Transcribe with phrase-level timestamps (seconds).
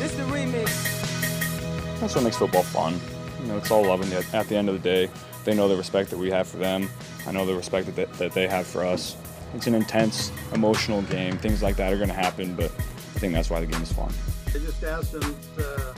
[0.00, 2.00] This the remix.
[2.00, 2.98] That's what makes football fun.
[3.42, 5.10] You know, it's all love and at the end of the day.
[5.44, 6.88] They know the respect that we have for them.
[7.26, 9.14] I know the respect that, that they have for us.
[9.54, 11.36] It's an intense, emotional game.
[11.36, 13.92] Things like that are going to happen, but I think that's why the game is
[13.92, 14.10] fun.
[14.46, 15.94] I just asked them to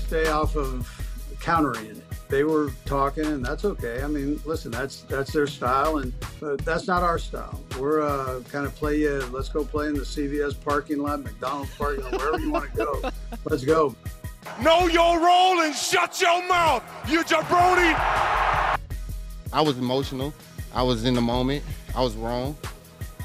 [0.00, 0.90] stay off of
[1.38, 2.03] countering it.
[2.28, 4.02] They were talking, and that's okay.
[4.02, 7.60] I mean, listen, that's that's their style, and but that's not our style.
[7.78, 9.06] We're uh, kind of play.
[9.06, 12.70] Uh, let's go play in the CVS parking lot, McDonald's parking lot, wherever you want
[12.70, 13.10] to go.
[13.44, 13.94] Let's go.
[14.62, 17.94] Know your role and shut your mouth, you jabroni.
[19.52, 20.32] I was emotional.
[20.74, 21.62] I was in the moment.
[21.94, 22.56] I was wrong.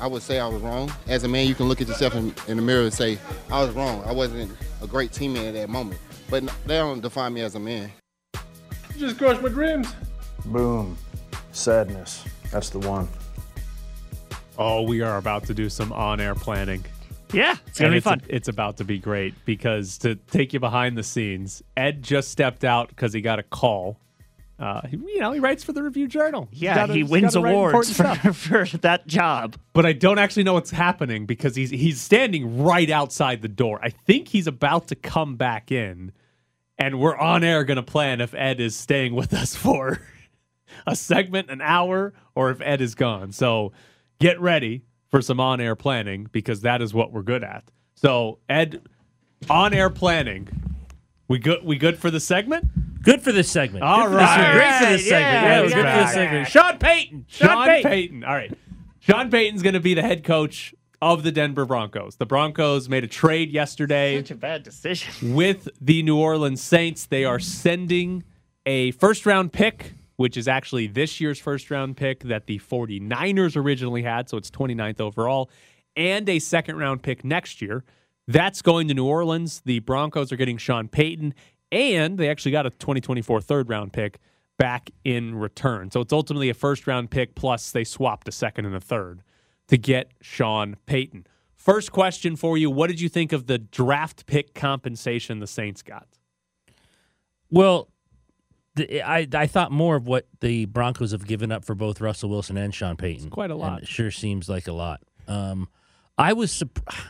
[0.01, 0.91] I would say I was wrong.
[1.07, 3.17] As a man, you can look at yourself in, in the mirror and say,
[3.51, 4.03] I was wrong.
[4.05, 5.99] I wasn't a great teammate at that moment.
[6.29, 7.91] But they don't define me as a man.
[8.99, 9.95] You just crushed my dreams.
[10.45, 10.97] Boom.
[11.53, 12.25] Sadness.
[12.51, 13.07] That's the one.
[14.57, 16.83] Oh, we are about to do some on air planning.
[17.31, 18.21] Yeah, it's gonna And be it's, fun.
[18.27, 22.65] it's about to be great because to take you behind the scenes, Ed just stepped
[22.65, 23.97] out because he got a call.
[24.59, 26.49] Uh, he- you know, he writes for the Review Journal.
[26.51, 29.55] Yeah, gotta- he wins awards for, for that job.
[29.71, 33.79] But I don't actually know what's happening because he's he's standing right outside the door.
[33.81, 36.11] I think he's about to come back in,
[36.79, 39.99] and we're on air going to plan if Ed is staying with us for
[40.87, 43.31] a segment, an hour, or if Ed is gone.
[43.31, 43.71] So
[44.19, 47.69] get ready for some on air planning because that is what we're good at.
[47.95, 48.81] So Ed,
[49.49, 50.47] on air planning,
[51.27, 52.65] we good we good for the segment?
[53.01, 53.83] Good for this segment.
[53.83, 54.53] All Good right.
[54.53, 55.33] Great for this segment.
[55.33, 56.47] yeah, Yeah, we good for this segment.
[56.47, 57.25] Sean Payton.
[57.27, 57.91] Sean, Sean Payton.
[57.91, 58.23] Payton.
[58.23, 58.57] All right.
[58.99, 62.17] Sean Payton's going to be the head coach of the Denver Broncos.
[62.17, 65.33] The Broncos made a trade yesterday Such a bad decision.
[65.35, 67.05] with the New Orleans Saints.
[67.05, 68.23] They are sending
[68.65, 73.55] a first round pick, which is actually this year's first round pick that the 49ers
[73.55, 74.29] originally had.
[74.29, 75.49] So it's 29th overall,
[75.95, 77.83] and a second round pick next year.
[78.27, 79.61] That's going to New Orleans.
[79.65, 81.33] The Broncos are getting Sean Payton,
[81.71, 84.19] and they actually got a 2024 third round pick
[84.57, 85.89] back in return.
[85.89, 89.23] So it's ultimately a first round pick plus they swapped a second and a third
[89.69, 91.25] to get Sean Payton.
[91.55, 95.81] First question for you What did you think of the draft pick compensation the Saints
[95.81, 96.07] got?
[97.49, 97.89] Well,
[98.75, 102.29] the, I I thought more of what the Broncos have given up for both Russell
[102.29, 103.29] Wilson and Sean Payton.
[103.29, 103.83] quite a lot.
[103.83, 105.01] it sure seems like a lot.
[105.27, 105.69] Um,
[106.17, 107.07] I was surprised.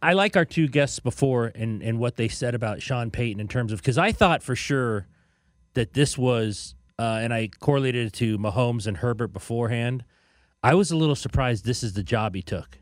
[0.00, 3.48] I like our two guests before and, and what they said about Sean Payton in
[3.48, 5.08] terms of because I thought for sure
[5.74, 10.04] that this was uh, and I correlated it to Mahomes and Herbert beforehand.
[10.62, 12.78] I was a little surprised this is the job he took.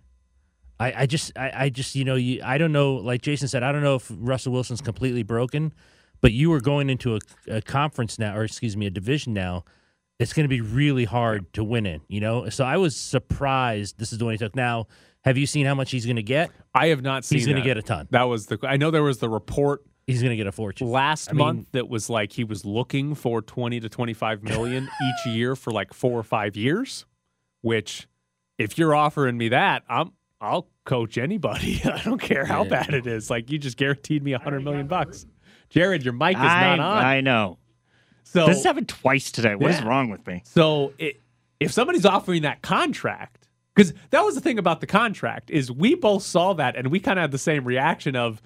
[0.79, 3.63] I, I just I, I just you know you I don't know like Jason said
[3.63, 5.73] I don't know if Russell Wilson's completely broken,
[6.21, 9.65] but you are going into a, a conference now or excuse me a division now.
[10.19, 12.51] It's going to be really hard to win in, you know.
[12.51, 14.55] So I was surprised this is the one he took.
[14.55, 14.87] Now,
[15.25, 16.51] have you seen how much he's going to get?
[16.75, 18.07] I have not seen He's going to get a ton.
[18.11, 20.89] That was the I know there was the report He's going to get a fortune.
[20.91, 24.85] last I mean- month that was like he was looking for 20 to 25 million
[25.03, 27.07] each year for like 4 or 5 years,
[27.63, 28.07] which
[28.59, 31.81] if you're offering me that, I'm I'll coach anybody.
[31.85, 32.71] I don't care how Yeah.
[32.71, 33.29] bad it is.
[33.31, 35.27] Like you just guaranteed me a 100 million bucks.
[35.69, 37.05] Jared, your mic is I, not on.
[37.05, 37.59] I know.
[38.25, 39.55] so this happened twice today.
[39.55, 39.87] What is Yeah.
[39.89, 40.43] wrong with me?
[40.47, 41.21] So it,
[41.61, 45.95] if somebody's offering that contract, because that was the thing about the contract is we
[45.95, 48.41] both saw that and we kind of had the same reaction of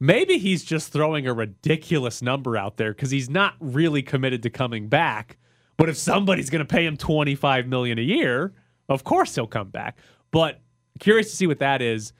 [0.00, 4.50] maybe he's just throwing a ridiculous number out there because he's not really committed to
[4.50, 5.36] coming back.
[5.76, 8.52] But if somebody's going to pay him twenty five million a year,
[8.88, 9.98] of course he'll come back.
[10.30, 10.60] But
[11.00, 12.12] curious to see what that is.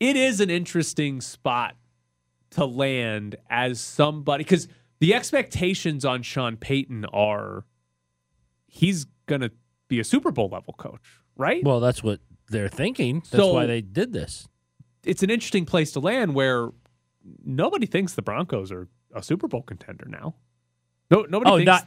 [0.00, 1.76] It is an interesting spot
[2.50, 7.64] to land as somebody because the expectations on Sean Payton are
[8.66, 9.50] he's going to
[9.88, 11.62] be a Super Bowl level coach, right?
[11.64, 13.20] Well, that's what they're thinking.
[13.20, 14.48] That's So- why they did this.
[15.04, 16.70] it's an interesting place to land where
[17.44, 20.34] nobody thinks the Broncos are a Super Bowl contender now.
[21.12, 21.86] No, nobody Oh, thinks not.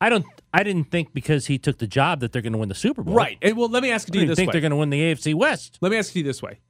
[0.00, 0.24] I don't.
[0.54, 3.02] I didn't think because he took the job that they're going to win the Super
[3.02, 3.14] Bowl.
[3.14, 3.36] right.
[3.42, 4.52] And well, let me ask I you didn't this think way.
[4.52, 5.78] they're going to win the AFC West.
[5.80, 6.60] Let me ask you this way.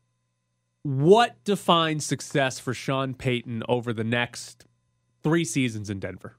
[0.83, 4.65] What defines success for Sean Payton over the next
[5.23, 6.37] three seasons in Denver?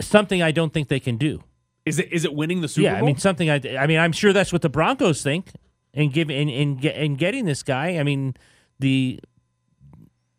[0.00, 1.42] Something I don't think they can do.
[1.84, 3.04] Is it is it winning the Super yeah, Bowl?
[3.04, 3.50] I mean something.
[3.50, 3.60] I.
[3.78, 5.50] I mean, I'm sure that's what the Broncos think.
[5.92, 7.98] And give in in getting this guy.
[7.98, 8.34] I mean,
[8.78, 9.18] the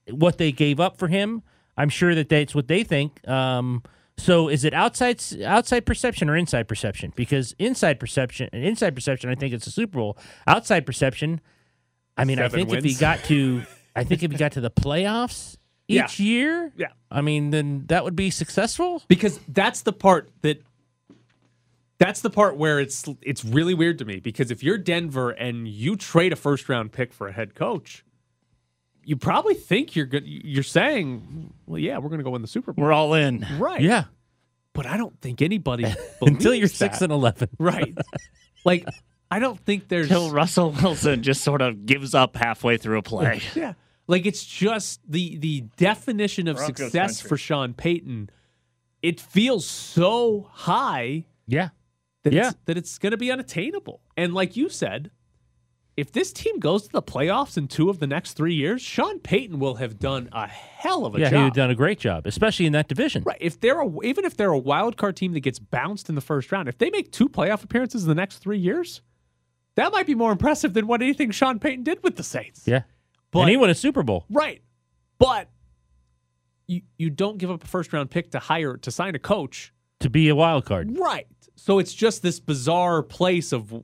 [0.10, 1.44] what they gave up for him.
[1.78, 3.26] I'm sure that that's what they think.
[3.28, 3.84] Um,
[4.18, 7.12] so is it outside outside perception or inside perception?
[7.16, 10.18] Because inside perception, and inside perception, I think it's a Super Bowl.
[10.46, 11.42] Outside perception,
[12.18, 13.64] I mean, I Seven think if he got to,
[13.96, 15.58] I think if he got to the playoffs
[15.88, 16.04] Yeah.
[16.06, 16.88] each year, Yeah.
[17.10, 19.02] I mean, then that would be successful.
[19.08, 20.62] because that's the part that
[21.98, 25.68] that's the part where it's it's really weird to me because if you're Denver and
[25.68, 28.04] you trade a first round pick for a head coach,
[29.04, 30.24] you probably think you're good.
[30.26, 33.46] You're saying, well, yeah, we're going to go win the Super Bowl, We're all in.
[33.58, 33.82] right?
[33.82, 34.06] Yeah.
[34.74, 35.84] but I don't think anybody
[36.22, 37.06] Until you're believes six that.
[37.06, 37.50] and eleven.
[37.60, 37.98] right.
[38.66, 38.88] like
[39.30, 43.02] I don't think there's Till Russell Wilson just sort of gives up halfway through a
[43.02, 43.42] play.
[43.56, 43.74] Yeah.
[44.08, 47.30] Like it's just the the definition of Broncos success country.
[47.30, 48.30] for Sean Payton.
[49.02, 51.70] It feels so high Yeah.
[52.24, 52.50] that Yeah.
[52.50, 54.02] it's, that it's going to be unattainable.
[54.18, 55.12] And like you said,
[55.98, 59.20] if this team goes to the playoffs in two of the next three years, Sean
[59.20, 61.24] Payton will have done a hell of a job.
[61.24, 61.38] Yeah, job.
[61.38, 63.24] he would done a great job, especially in that division.
[63.24, 63.38] Right.
[63.42, 66.22] If they're a, even if they're a wild card team that gets bounced in the
[66.22, 69.02] first round, if they make two playoff appearances in the next three years,
[69.76, 72.64] that might be more impressive than what anything Sean Payton did with the Saints.
[72.66, 72.84] Yeah.
[73.32, 74.26] But and he won a Super Bowl.
[74.30, 74.62] Right.
[75.20, 75.50] But
[76.68, 79.74] you you don't give up a first round pick to hire to sign a coach.
[80.00, 80.98] to be a wild card.
[80.98, 81.28] Right.
[81.56, 83.84] So it's just this bizarre place of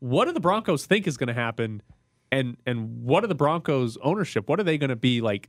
[0.00, 1.82] what do the Broncos think is going to happen
[2.32, 4.48] and and what are the Broncos ownership?
[4.48, 5.48] What are they going to be like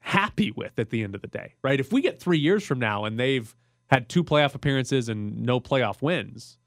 [0.00, 1.54] happy with at the end of the day?
[1.62, 1.80] Right?
[1.80, 3.54] If we get 3 years from now and they've
[3.86, 6.58] had two playoff appearances and no playoff wins,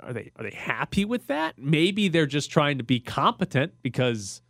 [0.00, 1.54] are they are they happy with that?
[1.58, 4.42] Maybe they're just trying to be competent because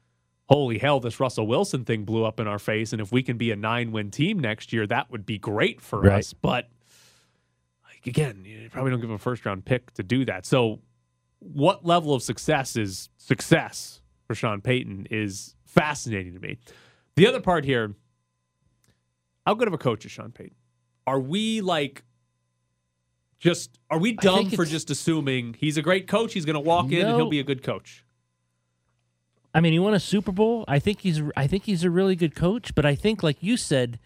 [0.48, 3.36] holy hell, this Russell Wilson thing blew up in our face, and if we can
[3.36, 6.18] be a nine win team next year, that would be great for Right.
[6.18, 6.32] us.
[6.32, 6.68] But
[7.84, 10.46] like again, you probably don't give a first round pick to do that.
[10.46, 10.80] So,
[11.38, 16.58] what level of success is success for Sean Payton is fascinating to me.
[17.16, 17.94] The other part here,
[19.46, 20.56] how good of a coach is Sean Payton?
[21.06, 22.04] Are we like
[23.38, 26.90] just are we dumb for just assuming he's a great coach, he's going to walk
[26.90, 28.04] in and he'll be a good coach?
[29.54, 30.64] I mean, he won a Super Bowl.
[30.68, 33.56] I think he's I think he's a really good coach, but I think like you
[33.56, 33.98] said,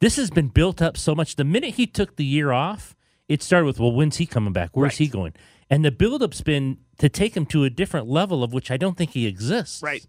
[0.00, 1.36] this has been built up so much.
[1.36, 2.96] The minute he took the year off,
[3.28, 4.70] it started with, well, when's he coming back?
[4.72, 5.32] Where's he going?
[5.68, 8.96] And the build-up's been to take him to a different level of which I don't
[8.96, 9.82] think he exists.
[9.82, 10.06] Right.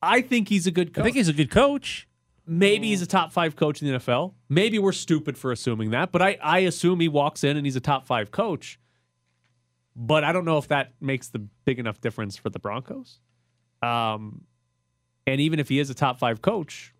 [0.00, 1.02] I think he's a good coach.
[1.02, 2.06] I think he's a good coach.
[2.46, 4.34] Maybe he's a top five coach in the NFL.
[4.48, 7.74] Maybe we're stupid for assuming that, but I, I assume he walks in and he's
[7.74, 8.78] a top five coach.
[9.96, 13.18] But I don't know if that makes the big enough difference for the Broncos.
[13.82, 14.42] Um,
[15.26, 16.94] and even if he is a top five coach,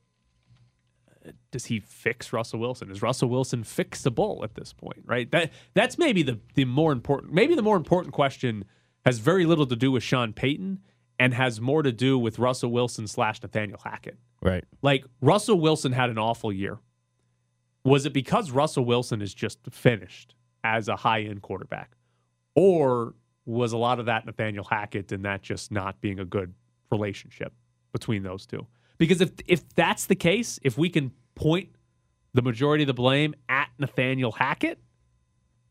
[1.51, 2.91] does he fix Russell Wilson?
[2.91, 5.03] Is Russell Wilson fixable at this point?
[5.05, 5.31] Right.
[5.31, 7.33] That that's maybe the the more important.
[7.33, 8.65] Maybe the more important question
[9.05, 10.81] has very little to do with Sean Payton
[11.19, 14.19] and has more to do with Russell Wilson slash Nathaniel Hackett.
[14.43, 14.65] Right.
[14.83, 16.79] Like Russell Wilson had an awful year.
[17.85, 20.35] Was it because Russell Wilson is just finished
[20.65, 21.93] as a high end quarterback?
[22.55, 23.15] Or
[23.45, 26.55] was a lot of that Nathaniel Hackett and that just not being a good
[26.91, 27.53] relationship
[27.93, 28.67] between those two?
[28.99, 31.71] Because if if that's the case, if we can point
[32.35, 34.79] the majority of the blame at Nathaniel Hackett,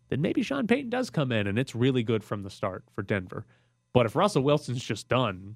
[0.10, 3.01] then maybe Sean Payton does come in and it's really good from the start for
[3.01, 3.45] Denver.
[3.94, 5.56] But if Russell Wilson's just done,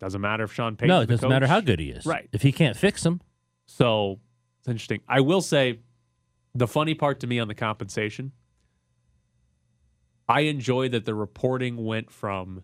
[0.00, 0.88] doesn't matter if Sean Payton.
[0.88, 2.06] no, it doesn't matter how good he is.
[2.06, 2.28] Right.
[2.32, 3.20] If he can't fix him,
[3.66, 4.20] So
[4.60, 5.00] it's interesting.
[5.08, 5.80] I will say
[6.54, 8.32] the funny part to me on the compensation,
[10.28, 12.62] I enjoy that the reporting went from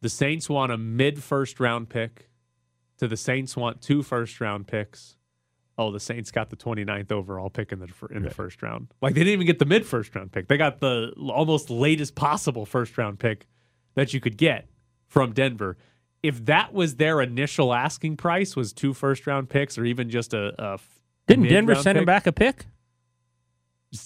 [0.00, 2.29] the Saints want a mid first round pick
[3.00, 5.16] to the Saints want two first round picks.
[5.78, 8.88] Oh, the Saints got the 29th overall pick in the in the first round.
[9.00, 10.48] Like they didn't even get the mid first round pick.
[10.48, 13.46] They got the almost latest possible first round pick
[13.94, 14.68] that you could get
[15.08, 15.78] from Denver.
[16.22, 20.34] If that was their initial asking price was two first round picks or even just
[20.34, 20.78] a
[21.26, 22.66] didn't Denver send him back a pick?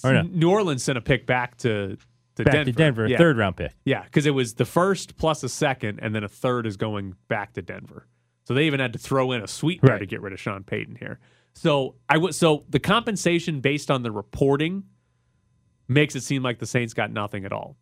[0.03, 0.21] Or no?
[0.21, 1.97] New Orleans sent a pick back to
[2.37, 2.65] to back Denver.
[2.65, 3.17] to Denver, a Yeah.
[3.17, 3.73] third round pick.
[3.83, 7.15] Yeah, because it was the first plus a second, and then a third is going
[7.27, 8.07] back to Denver.
[8.45, 9.99] So they even had to throw in a sweetener Right.
[9.99, 11.19] to get rid of Sean Payton here.
[11.53, 14.83] So I would so the compensation based on the reporting
[15.87, 17.75] makes it seem like the Saints got nothing at all.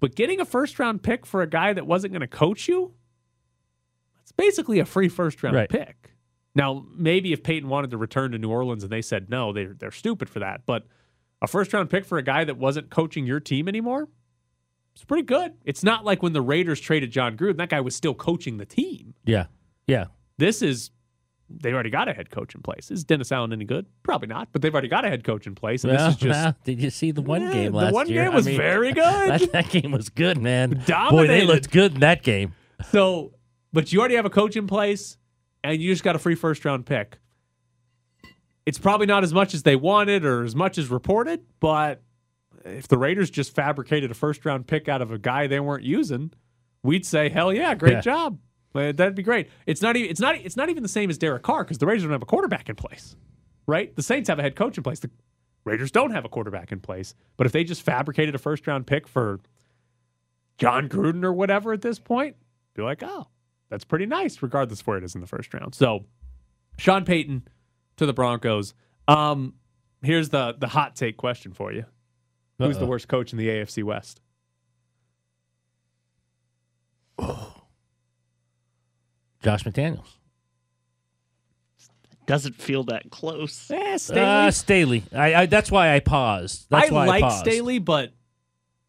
[0.00, 2.92] But getting a first round pick for a guy that wasn't going to coach you,
[4.16, 5.68] that's basically a free first round Right.
[5.68, 6.14] pick.
[6.54, 9.74] Now, maybe if Payton wanted to return to New Orleans and they said no, they're
[9.74, 10.66] they're stupid for that.
[10.66, 10.86] But
[11.40, 14.08] a first round pick for a guy that wasn't coaching your team anymore,
[14.94, 15.54] it's pretty good.
[15.64, 18.66] It's not like when the Raiders traded Jon Gruden, that guy was still coaching the
[18.66, 19.14] team.
[19.24, 19.46] Yeah.
[19.86, 20.06] Yeah.
[20.38, 20.90] This is
[21.54, 22.90] they already got a head coach in place.
[22.90, 23.84] Is Dennis Allen any good?
[24.02, 25.84] Probably not, but they've already got a head coach in place.
[25.84, 27.90] And Well, this is just well, did you see the one Yeah, game last year?
[27.90, 28.22] the one year?
[28.24, 29.02] game I was mean, very good.
[29.30, 30.82] That, that game was good, man.
[31.10, 32.54] Boy, they looked good in that game.
[32.90, 33.32] So,
[33.72, 35.18] but you already have a coach in place,
[35.62, 37.18] and you just got a free first round pick.
[38.64, 42.02] It's probably not as much as they wanted or as much as reported, but
[42.64, 45.84] if the Raiders just fabricated a first round pick out of a guy they weren't
[45.84, 46.32] using,
[46.82, 48.00] we'd say, "Hell yeah, great Yeah.
[48.00, 48.38] job."
[48.74, 49.50] That'd be great.
[49.66, 51.86] It's not even it's not it's not even the same as Derek Carr because the
[51.86, 53.16] Raiders don't have a quarterback in place,
[53.66, 53.94] right?
[53.94, 55.00] The Saints have a head coach in place.
[55.00, 55.10] The
[55.64, 57.14] Raiders don't have a quarterback in place.
[57.36, 59.40] But if they just fabricated a first round pick for
[60.58, 62.36] Jon Gruden or whatever at this point,
[62.74, 63.26] be like, oh,
[63.68, 65.74] that's pretty nice, regardless of where it is in the first round.
[65.74, 66.04] So,
[66.78, 67.46] Sean Payton
[67.98, 68.72] to the Broncos.
[69.06, 69.54] Um,
[70.02, 71.84] here's the the hot take question for you:
[72.66, 74.20] Who's the worst coach in the AFC West?
[79.42, 80.06] Josh McDaniels.
[82.26, 83.68] Doesn't feel that close.
[83.70, 85.02] Eh, Uh, Staley.
[85.12, 86.66] I, I that's why I paused.
[86.70, 87.40] That's I why like I paused.
[87.44, 88.12] Staley, but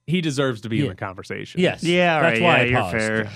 [0.06, 1.60] he deserves to be in the conversation.
[1.60, 1.84] Yes.
[1.84, 2.96] Yeah, all that's right, why yeah, I you're paused.
[2.98, 3.30] fair.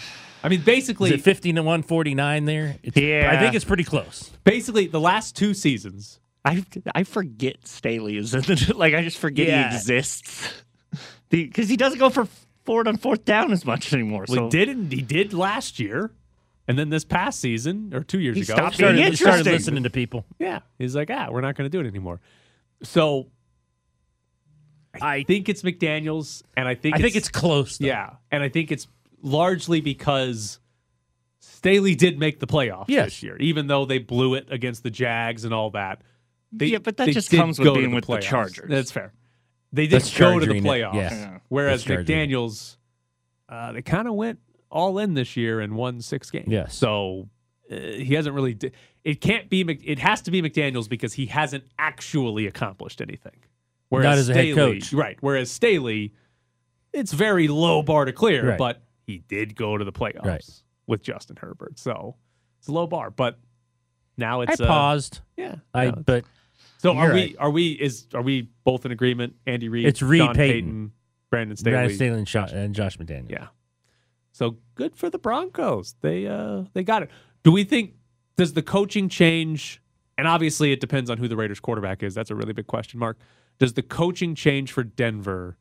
[0.43, 2.77] I mean, Is basically, it 50 to 149 there?
[2.83, 3.31] It's, Yeah.
[3.33, 4.29] I think it's pretty close.
[4.43, 6.19] basically the last two seasons.
[6.47, 9.69] I I forget Staley is in the, like I just forget Yeah.
[9.69, 10.49] he exists
[11.29, 12.27] because he doesn't go for
[12.65, 14.25] forward on fourth down as much anymore.
[14.27, 14.91] Well, so he did.
[14.91, 16.11] He did last year,
[16.67, 19.53] and then this past season or two years He ago, stopped Started, being started interesting.
[19.53, 20.25] listening to people.
[20.39, 22.19] Yeah, he's like, ah, we're not going to do it anymore.
[22.83, 23.27] So
[25.01, 27.77] I think it's McDaniels, and I think I think it's close.
[27.77, 27.85] though.
[27.87, 28.87] yeah, and I think it's
[29.21, 30.59] largely because
[31.39, 33.05] Staley did make the playoffs Yes.
[33.05, 36.01] this year, even though they blew it against the Jags and all that.
[36.51, 38.17] They, Yeah, but that just comes with go to being with the.
[38.19, 38.69] Chargers.
[38.69, 39.13] That's fair.
[39.73, 41.09] They did That's go to the playoffs, yeah.
[41.13, 41.37] Yeah.
[41.49, 42.09] whereas That's.
[42.09, 42.77] McDaniels,
[43.49, 44.39] uh, they kind of went
[44.71, 46.47] all in this year and won six games.
[46.47, 46.73] Yes.
[46.75, 47.27] So
[47.71, 48.53] uh, he hasn't really.
[48.53, 48.71] Di-
[49.03, 49.63] it can't be.
[49.63, 53.35] Mc- It has to be McDaniels because he hasn't actually accomplished anything.
[53.91, 54.91] Not as a head coach.
[54.93, 55.17] right?
[55.21, 56.13] Whereas Staley,
[56.93, 58.57] it's very low bar to clear, Right.
[58.57, 60.49] but he did go to the playoffs Right.
[60.87, 61.79] with Justin Herbert.
[61.79, 62.15] So
[62.59, 63.39] it's a low bar, but
[64.17, 65.21] now I it's uh, paused.
[65.37, 65.55] yeah.
[65.73, 66.25] I no, but
[66.93, 67.35] so you're are we?
[67.37, 67.71] Are we?
[67.71, 69.35] Is are we both in agreement?
[69.45, 70.91] Andy Reid, It's Reid, Sean Payton.
[71.29, 71.71] Brandon Staley.
[71.73, 73.31] Brandon Staley and, and Josh McDaniels.
[73.31, 73.47] Yeah.
[74.31, 75.95] So good for the Broncos.
[76.01, 77.09] They uh they got it.
[77.43, 77.93] Do we think
[78.35, 79.81] does the coaching change?
[80.17, 82.15] And obviously it depends on who the Raiders quarterback is.
[82.15, 83.17] That's a really big question mark.
[83.59, 85.57] Does the coaching change for Denver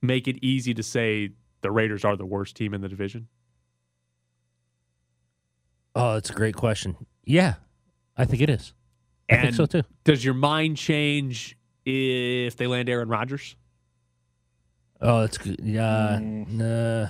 [0.00, 3.28] make it easy to say the Raiders are the worst team in the division?
[5.94, 6.96] Oh, that's a great question.
[7.24, 7.54] Yeah,
[8.16, 8.72] I think it is.
[9.30, 9.82] I think so too.
[10.04, 13.56] Does your mind change if they land Aaron Rodgers?
[15.00, 15.60] Oh, that's good.
[15.62, 16.18] Yeah.
[16.20, 16.48] Mm.
[16.52, 17.08] Nah.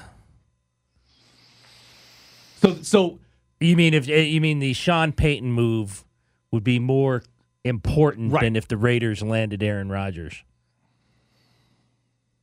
[2.56, 3.18] So so
[3.60, 6.04] You mean if eh, you mean the Sean Payton move
[6.50, 7.22] would be more
[7.64, 8.42] important Right.
[8.42, 10.42] than if the Raiders landed Aaron Rodgers?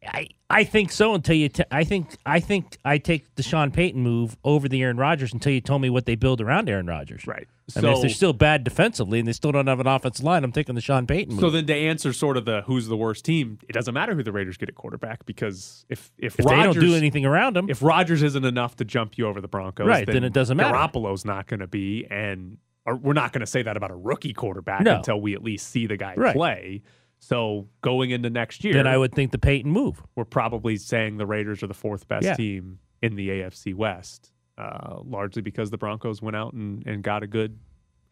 [0.07, 1.49] I I think so until you.
[1.49, 5.33] T- I think I think I take the Sean Payton move over the Aaron Rodgers
[5.33, 7.25] until you told me what they build around Aaron Rodgers.
[7.27, 7.47] right.
[7.75, 10.43] I mean, if they're still bad defensively and they still don't have an offensive line,
[10.43, 11.41] I'm taking the Sean Payton move.
[11.41, 14.21] So then to answer sort of the who's the worst team, it doesn't matter who
[14.21, 17.57] the Raiders get at quarterback because if if, if Rodgers, they don't do anything around
[17.57, 20.55] him, if Rodgers isn't enough to jump you over the Broncos, Right, then it doesn't
[20.57, 20.75] matter.
[20.75, 23.95] Garoppolo's not going to be, and or we're not going to say that about a
[23.95, 24.97] rookie quarterback No.
[24.97, 26.35] until we at least see the guy Right.
[26.35, 26.83] play.
[27.27, 29.99] So going into next year, then I would think the Payton move.
[30.15, 32.35] we're probably saying the Raiders are the fourth best Yeah.
[32.35, 37.23] team in the AFC West, uh, largely because the Broncos went out and, and got
[37.23, 37.57] a good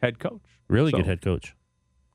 [0.02, 0.42] head coach.
[0.68, 1.56] Really So, good head coach.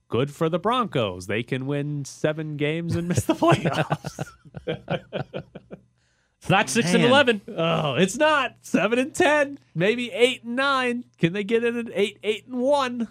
[0.09, 1.29] Good for the Broncos.
[1.29, 4.27] They can win seven games and miss the playoffs.
[6.41, 7.11] It's not six and Man.
[7.11, 7.41] eleven.
[7.49, 11.05] oh, it's not seven and ten, maybe eight and nine.
[11.19, 13.09] Can they get it at eight, eight and one?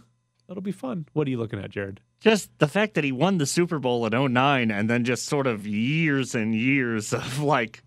[0.48, 1.08] That'll be fun.
[1.12, 2.00] What are you looking at, Jared?
[2.20, 5.48] Just the fact that he won the Super Bowl in 09 and then just sort
[5.48, 7.84] of years and years of like,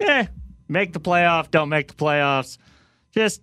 [0.00, 0.26] eh,
[0.68, 2.58] make the playoff, don't make the playoffs.
[3.12, 3.40] Just,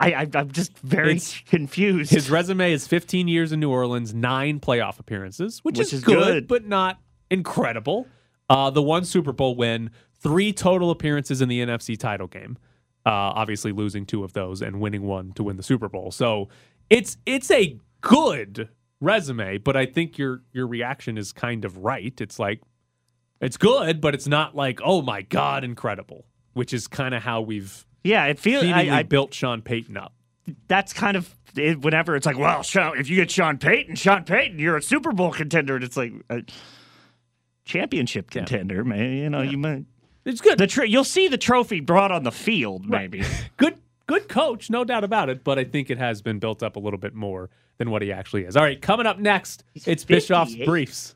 [0.00, 2.10] I, I I'm just very It's- confused.
[2.10, 6.04] His resume is 15 years in New Orleans, nine playoff appearances, which, Which is, is
[6.04, 6.48] good, good.
[6.48, 6.98] but not
[7.30, 8.06] incredible.
[8.50, 9.90] Uh, the one Super Bowl win,
[10.20, 12.58] three total appearances in the NFC title game.
[13.06, 16.10] Uh, obviously, losing two of those and winning one to win the Super Bowl.
[16.10, 16.48] So
[16.90, 18.68] it's it's a good
[19.02, 22.18] resume, but I think your your reaction is kind of right.
[22.20, 22.62] It's like
[23.40, 27.42] it's good, but it's not like oh my god, incredible, which is kind of how
[27.42, 28.64] we've yeah, it feels.
[28.64, 30.12] I, I, built Sean Payton up.
[30.66, 34.24] that's kind of it, whenever it's like, well, Sean, if you get Sean Payton, Sean
[34.24, 35.76] Payton, you're a Super Bowl contender.
[35.76, 36.42] And it's like a
[37.64, 39.12] championship contender, man.
[39.12, 39.84] You know, you might.
[40.24, 40.58] It's good.
[40.58, 43.24] The tr- you'll see the trophy brought on the field, maybe.
[43.56, 43.76] good
[44.12, 46.78] good coach, no doubt about it, but I think it has been built up a
[46.78, 48.58] little bit more than what he actually is.
[48.58, 51.14] All right, coming up next, it's Bischoff's briefs.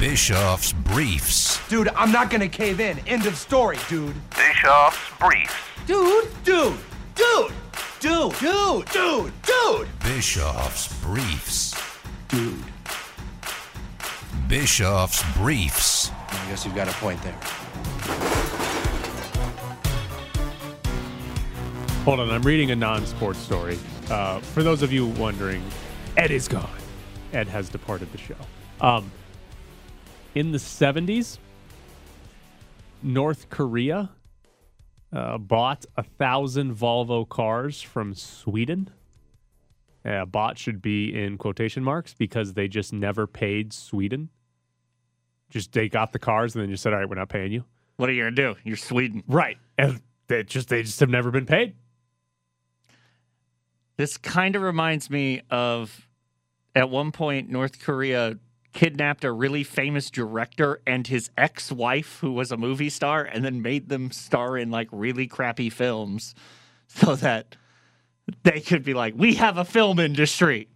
[0.00, 1.66] Bischoff's Briefs.
[1.68, 2.98] Dude, I'm not gonna cave in.
[3.00, 4.14] End of story, dude.
[4.30, 5.54] Bischoff's Briefs.
[5.86, 6.78] Dude, dude,
[7.14, 7.52] dude,
[8.00, 9.88] dude, dude, dude, dude.
[10.00, 11.74] Bischoff's Briefs.
[12.28, 12.64] Dude.
[14.48, 16.10] Bischoff's Briefs.
[16.28, 17.38] I guess you've got a point there.
[22.04, 23.78] Hold on, I'm reading a non-sports story.
[24.08, 25.62] Uh, for those of you wondering,
[26.16, 26.68] Ed is gone.
[27.32, 28.36] Ed has departed the show.
[28.80, 29.10] Um,
[30.34, 31.38] in the 70s,
[33.02, 34.10] North Korea
[35.12, 38.90] uh, bought a thousand Volvo cars from Sweden.
[40.04, 44.28] Uh, bought should be in quotation marks because they just never paid Sweden.
[45.50, 47.64] Just they got the cars and then just said, "All right, we're not paying you."
[47.96, 48.56] What are you gonna do?
[48.64, 49.22] You're Sweden.
[49.26, 51.74] Right, and they just they just have never been paid.
[53.96, 56.06] This kind of reminds me of
[56.74, 58.38] at one point North Korea
[58.74, 63.62] kidnapped a really famous director and his ex-wife who was a movie star and then
[63.62, 66.34] made them star in like really crappy films
[66.86, 67.56] so that
[68.42, 70.68] they could be like we have a film industry.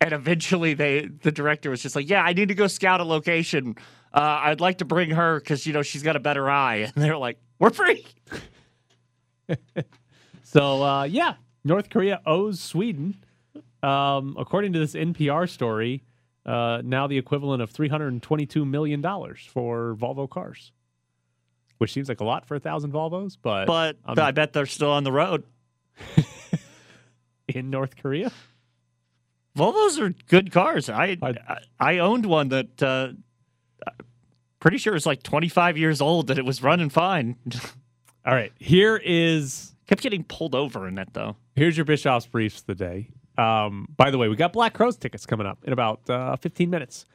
[0.00, 3.04] And eventually they the director was just like, "Yeah, I need to go scout a
[3.04, 3.76] location.
[4.12, 7.04] Uh, I'd like to bring her cuz you know she's got a better eye." And
[7.04, 8.06] they're like, "We're free."
[10.50, 13.22] So uh, yeah, North Korea owes Sweden,
[13.84, 16.02] um, according to this NPR story,
[16.44, 20.72] uh, now the equivalent of three hundred and twenty-two million dollars for Volvo cars,
[21.78, 24.90] which seems like a lot for a thousand Volvos, but But I bet they're still
[24.90, 25.44] on the road.
[27.48, 28.32] in North Korea.
[29.56, 30.88] Volvos are good cars.
[30.88, 31.34] I I,
[31.78, 33.12] I owned one that uh,
[34.60, 37.36] pretty sure it's like 25 years old that it was running fine.
[38.26, 41.36] All right, here is kept getting pulled over in that though.
[41.56, 43.08] Here's your Bischoff's briefs of the day.
[43.36, 46.68] Um, by the way, we got Black Crowes tickets coming up in about uh, 15
[46.68, 47.06] minutes.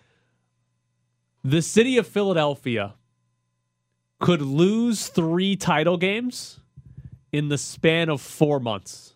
[1.43, 2.95] The city of Philadelphia
[4.19, 6.59] could lose three title games
[7.31, 9.14] in the span of four months.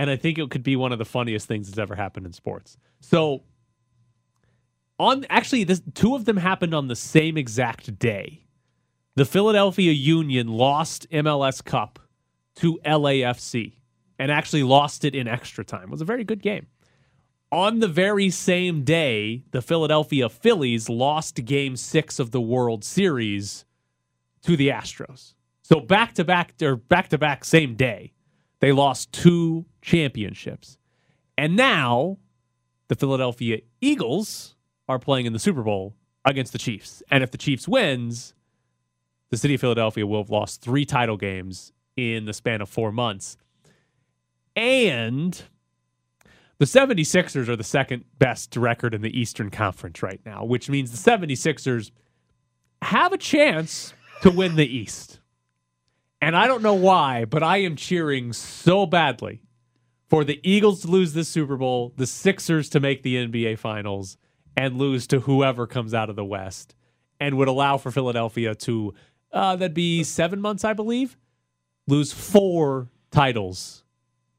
[0.00, 2.32] And I think it could be one of the funniest things that's ever happened in
[2.32, 2.78] sports.
[3.00, 3.42] So,
[4.98, 8.46] on actually, this two of them happened on the same exact day.
[9.16, 11.98] The Philadelphia Union lost MLS Cup
[12.54, 13.74] to LAFC
[14.18, 15.88] and actually lost it in extra time.
[15.88, 16.68] It was a very good game.
[17.52, 23.66] On the very same day, the Philadelphia Phillies lost game six of the World Series
[24.44, 25.34] to the Astros.
[25.60, 28.14] So back to back or back to back same day,
[28.60, 30.78] they lost two championships.
[31.36, 32.18] And now
[32.88, 34.54] the Philadelphia Eagles
[34.88, 35.94] are playing in the Super Bowl
[36.24, 37.02] against the Chiefs.
[37.10, 38.34] And if the Chiefs wins,
[39.30, 42.92] the city of Philadelphia will have lost three title games in the span of four
[42.92, 43.36] months.
[44.56, 45.40] And
[46.58, 50.90] the 76ers are the second best record in the Eastern Conference right now, which means
[50.90, 51.90] the 76ers
[52.82, 55.19] have a chance to win the East.
[56.20, 59.42] And I don't know why, but I am cheering so badly
[60.08, 64.18] for the Eagles to lose this Super Bowl, the Sixers to make the NBA Finals,
[64.56, 66.74] and lose to whoever comes out of the West,
[67.18, 68.92] and would allow for Philadelphia to,
[69.32, 71.16] uh, that'd be seven months, I believe,
[71.86, 73.84] lose four titles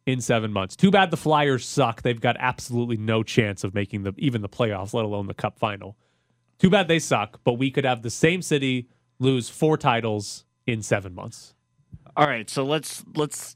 [0.06, 0.76] in seven months.
[0.76, 2.02] Too bad the Flyers suck.
[2.02, 5.58] They've got absolutely no chance of making the even the playoffs, let alone the Cup
[5.58, 5.98] final.
[6.60, 7.40] Too bad they suck.
[7.44, 8.90] But we could have the same city
[9.20, 11.54] lose four titles in seven months.
[12.16, 13.56] All right, so let's let's.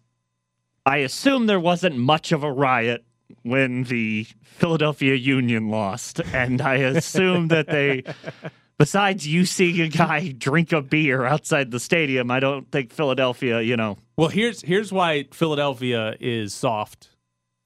[0.86, 3.04] I assume there wasn't much of a riot
[3.42, 8.04] when the Philadelphia Union lost, and I assume that they,
[8.78, 13.62] besides you seeing a guy drink a beer outside the stadium, I don't think Philadelphia,
[13.62, 17.10] you know, Well, here's here's why Philadelphia is soft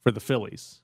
[0.02, 0.80] for the Phillies.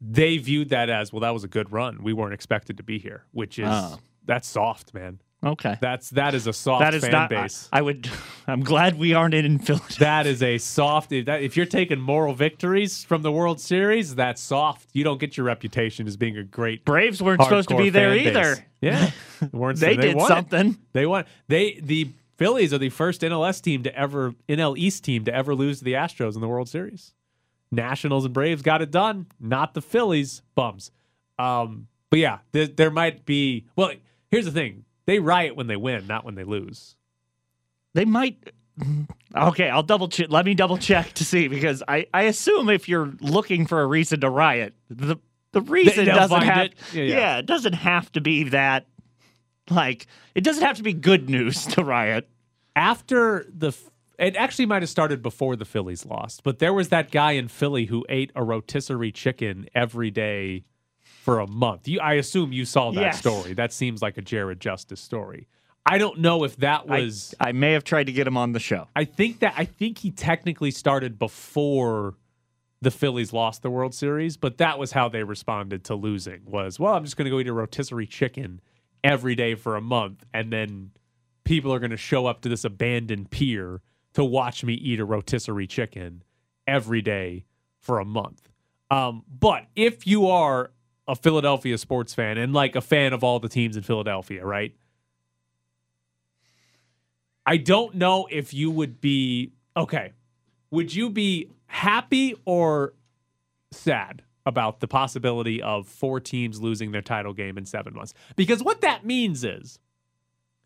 [0.00, 1.20] They viewed that as well.
[1.20, 2.02] That was a good run.
[2.02, 3.98] We weren't expected to be here, which is Oh.
[4.24, 5.20] that's soft, man.
[5.42, 7.30] Okay, That's that is a soft that is fan not.
[7.30, 7.68] base.
[7.72, 8.10] I, I would.
[8.46, 9.96] I'm glad we aren't in Philadelphia.
[9.98, 11.12] That is a soft.
[11.12, 14.90] If, that, if you're taking moral victories from the World Series, that's soft.
[14.92, 16.84] You don't get your reputation as being a great.
[16.84, 18.36] Braves weren't supposed to be there fan base.
[18.36, 18.66] either.
[18.82, 19.10] Yeah,
[19.52, 20.76] weren't They did won something.
[20.92, 21.24] They won.
[21.48, 25.54] They the Phillies are the first NLS team to ever NL East team to ever
[25.54, 27.14] lose to the Astros in the World Series.
[27.72, 30.42] Nationals and Braves got it done, not the Phillies.
[30.54, 30.90] Bums.
[31.38, 33.64] Um, but yeah, there, there might be.
[33.76, 33.92] Well,
[34.30, 36.94] here's the thing: they riot when they win, not when they lose.
[37.94, 38.52] They might.
[39.36, 40.28] Okay, I'll double check.
[40.30, 43.86] Let me double check to see because I, I assume if you're looking for a
[43.86, 45.16] reason to riot, the
[45.52, 46.74] the reason they'll doesn't have it.
[46.92, 47.38] Yeah, yeah.
[47.38, 48.86] it doesn't have to be that
[49.68, 52.28] like it doesn't have to be good news to riot.
[52.76, 53.72] after the
[54.16, 57.48] it actually might have started before the Phillies lost, but there was that guy in
[57.48, 60.64] Philly who ate a rotisserie chicken every day
[61.22, 61.86] for a month.
[61.86, 63.18] You, I assume you saw that Yes.
[63.18, 63.52] story.
[63.54, 65.48] That seems like a Jared Justice story.
[65.84, 67.34] I don't know if that I- was.
[67.38, 68.88] I, may have tried to get him on the show.
[68.96, 72.14] I think that I think he technically started before
[72.82, 76.40] the Phillies lost the World Series, but that was how they responded to losing.
[76.46, 78.60] Was well, I'm just going to go eat a rotisserie chicken
[79.04, 80.90] every day for a month, and then
[81.44, 83.80] people are going to show up to this abandoned pier
[84.14, 86.22] to watch me eat a rotisserie chicken
[86.66, 87.44] every day
[87.78, 88.48] for a month.
[88.90, 90.70] Um, but if you are
[91.10, 94.74] a Philadelphia sports fan and like a fan of all the teams in Philadelphia, right?
[97.44, 100.12] I don't know if you would be okay.
[100.70, 102.94] Would you be happy or
[103.72, 108.14] sad about the possibility of four teams losing their title game in seven months?
[108.36, 109.80] Because what that means is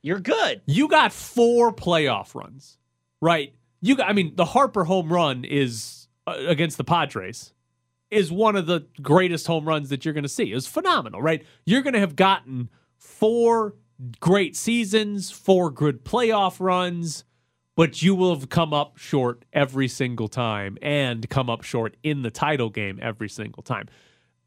[0.02, 0.61] You're good.
[0.66, 2.76] you got four playoff runs,
[3.22, 3.54] right?
[3.80, 7.54] You got, I mean, the Harper home run is uh, against the Padres
[8.14, 10.50] is one of the greatest home runs that you're going to see.
[10.50, 11.44] It was phenomenal, right?
[11.66, 13.74] You're going to have gotten four
[14.20, 17.24] great seasons, four good playoff runs,
[17.77, 22.22] but you will have come up short every single time and come up short in
[22.22, 23.88] the title game every single time.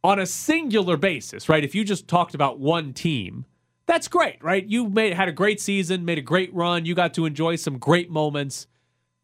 [0.03, 1.63] On a singular basis, right?
[1.63, 3.45] If you just talked about one team,
[3.85, 4.65] that's great, right?
[4.65, 7.77] You made had a great season, made a great run, you got to enjoy some
[7.77, 8.67] great moments,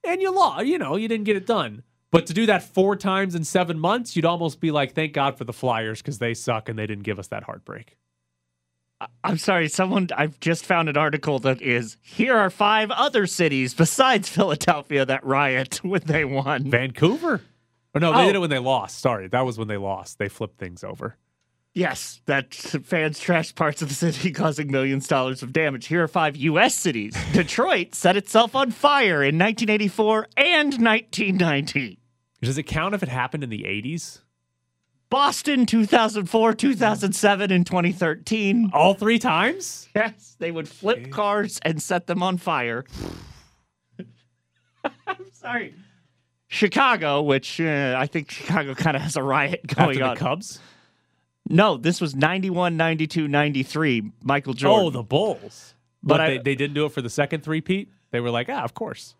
[0.04, 0.66] and you lost.
[0.66, 1.84] You know, you didn't get it done.
[2.14, 5.36] But to do that four times in seven months, you'd almost be like, thank God
[5.36, 7.98] for the Flyers because they suck and they didn't give us that heartbreak.
[9.24, 13.74] I'm sorry, someone I've just found an article that is here are five other cities
[13.74, 16.70] besides Philadelphia that riot when they won.
[16.70, 17.42] Vancouver?
[17.96, 18.26] Oh no, they Oh.
[18.28, 18.42] did it oh.
[18.42, 19.00] when they lost.
[19.00, 20.20] Sorry, that was when they lost.
[20.20, 21.18] They flipped things over.
[21.74, 25.88] Yes, that fans trashed parts of the city causing millions of dollars of damage.
[25.88, 26.76] Here are five U.S.
[26.76, 27.18] cities.
[27.34, 31.98] Detroit set itself on fire in 1984 and 1990.
[32.44, 34.20] Does it count if it happened in the 80s?
[35.10, 38.72] Boston 2004, 2007, and 2013.
[38.74, 39.88] All three times?
[39.96, 42.84] Yes, they would flip cars and set them on fire.
[45.08, 45.76] I'm sorry.
[46.48, 50.18] Chicago, which uh, I think Chicago kind of has a riot going After on.
[50.18, 50.60] Cubs?
[51.50, 54.12] No, this was 91, 92, 93.
[54.24, 54.86] Michael Jordan.
[54.88, 55.74] Oh, the Bulls.
[56.02, 57.90] But But, I- they, they didn't do it for the second three-peat?
[58.12, 59.16] They were like, ah, of course.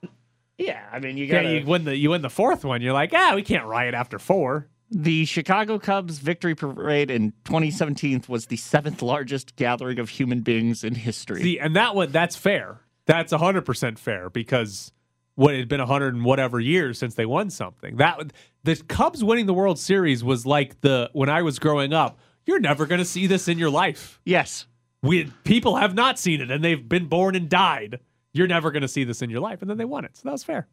[0.58, 2.82] Yeah, I mean, you got you win the you win the fourth one.
[2.82, 4.68] You're like, ah, we can't riot after four.
[4.92, 10.84] The Chicago Cubs victory parade in 2017 was the seventh largest gathering of human beings
[10.84, 11.42] in history.
[11.42, 12.82] See, and that one that's fair.
[13.06, 14.92] That's hundred percent fair because
[15.36, 17.98] what it had been hundred and whatever years since they won something.
[17.98, 22.20] That the Cubs winning the World Series was like the when I was growing up.
[22.46, 24.20] You're never going to see this in your life.
[24.26, 24.68] yes.
[25.02, 28.00] We people have not seen it, and they've been born and died.
[28.34, 30.22] You're never going to see this in your life, and then they won it, so
[30.26, 30.68] that was fair.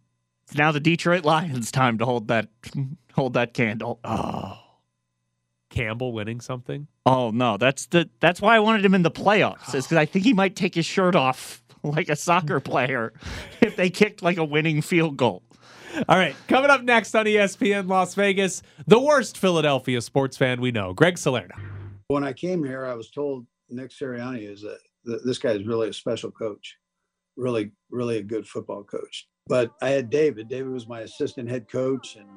[0.44, 2.49] It's now the Detroit Lions time to hold that
[3.14, 4.01] hold that candle.
[4.03, 4.59] Oh,
[5.68, 6.88] Campbell winning something.
[7.07, 9.75] Oh no, that's the that's why I wanted him in the playoffs.
[9.75, 13.12] Is because I think he might take his shirt off like a soccer player
[13.61, 15.42] if they kicked like a winning field goal.
[16.09, 20.70] All right, coming up next on ESPN Las Vegas, the worst Philadelphia sports fan we
[20.70, 21.55] know, Greg Salerno.
[22.07, 25.66] When I came here, I was told Nick Sirianni is a th- this guy is
[25.66, 26.77] really a special coach,
[27.36, 29.26] really, really a good football coach.
[29.46, 30.48] But I had David.
[30.48, 32.28] David was my assistant head coach, and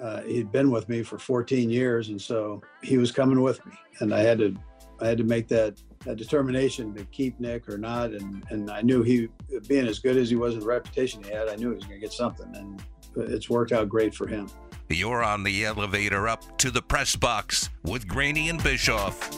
[0.00, 3.72] uh, he'd been with me for 14 years, and so he was coming with me,
[4.00, 4.54] and I had to,
[5.00, 8.82] I had to make that, that determination to keep Nick or not, and and I
[8.82, 9.28] knew he,
[9.68, 11.84] being as good as he was and the reputation he had, I knew he was
[11.84, 12.82] going to get something, and
[13.16, 14.48] it's worked out great for him.
[14.88, 19.30] You're on the elevator up to the press box with Graney and Bischoff.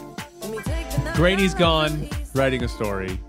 [1.15, 3.21] Graney's gone, writing a story.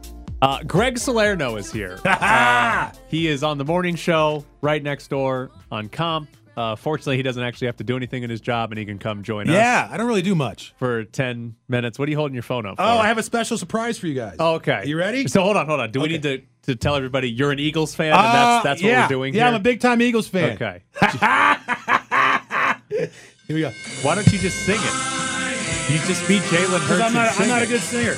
[0.43, 1.99] Uh, Greg Salerno is here.
[2.05, 6.27] Uh, he is on the morning show right next door on Comp.
[6.57, 8.99] Uh, fortunately, he doesn't actually have to do anything in his job, and he can
[8.99, 10.73] come join us Yeah, I don't really do much.
[10.77, 11.97] for 10 minutes.
[11.97, 12.83] What are you holding your phone up for?
[12.83, 14.35] Oh, I have a special surprise for you guys.
[14.39, 14.83] Oh, okay.
[14.85, 15.27] You ready?
[15.27, 15.91] So hold on, hold on.
[15.91, 18.81] Do we need to, to tell everybody you're an Eagles fan, and Uh, that's, that's
[18.83, 19.03] what yeah.
[19.05, 19.47] we're doing Yeah, here?
[19.49, 20.51] I'm a big time Eagles fan.
[20.53, 20.83] Okay.
[23.47, 23.71] Here we go.
[24.03, 25.91] Why don't you just sing it?
[25.91, 27.01] You just beat Jalen Hurts.
[27.01, 27.69] I'm and not, I'm sing not a it.
[27.69, 28.15] good singer.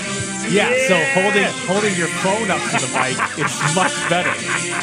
[0.49, 4.29] Yeah, so holding holding your phone up to the mic is much better.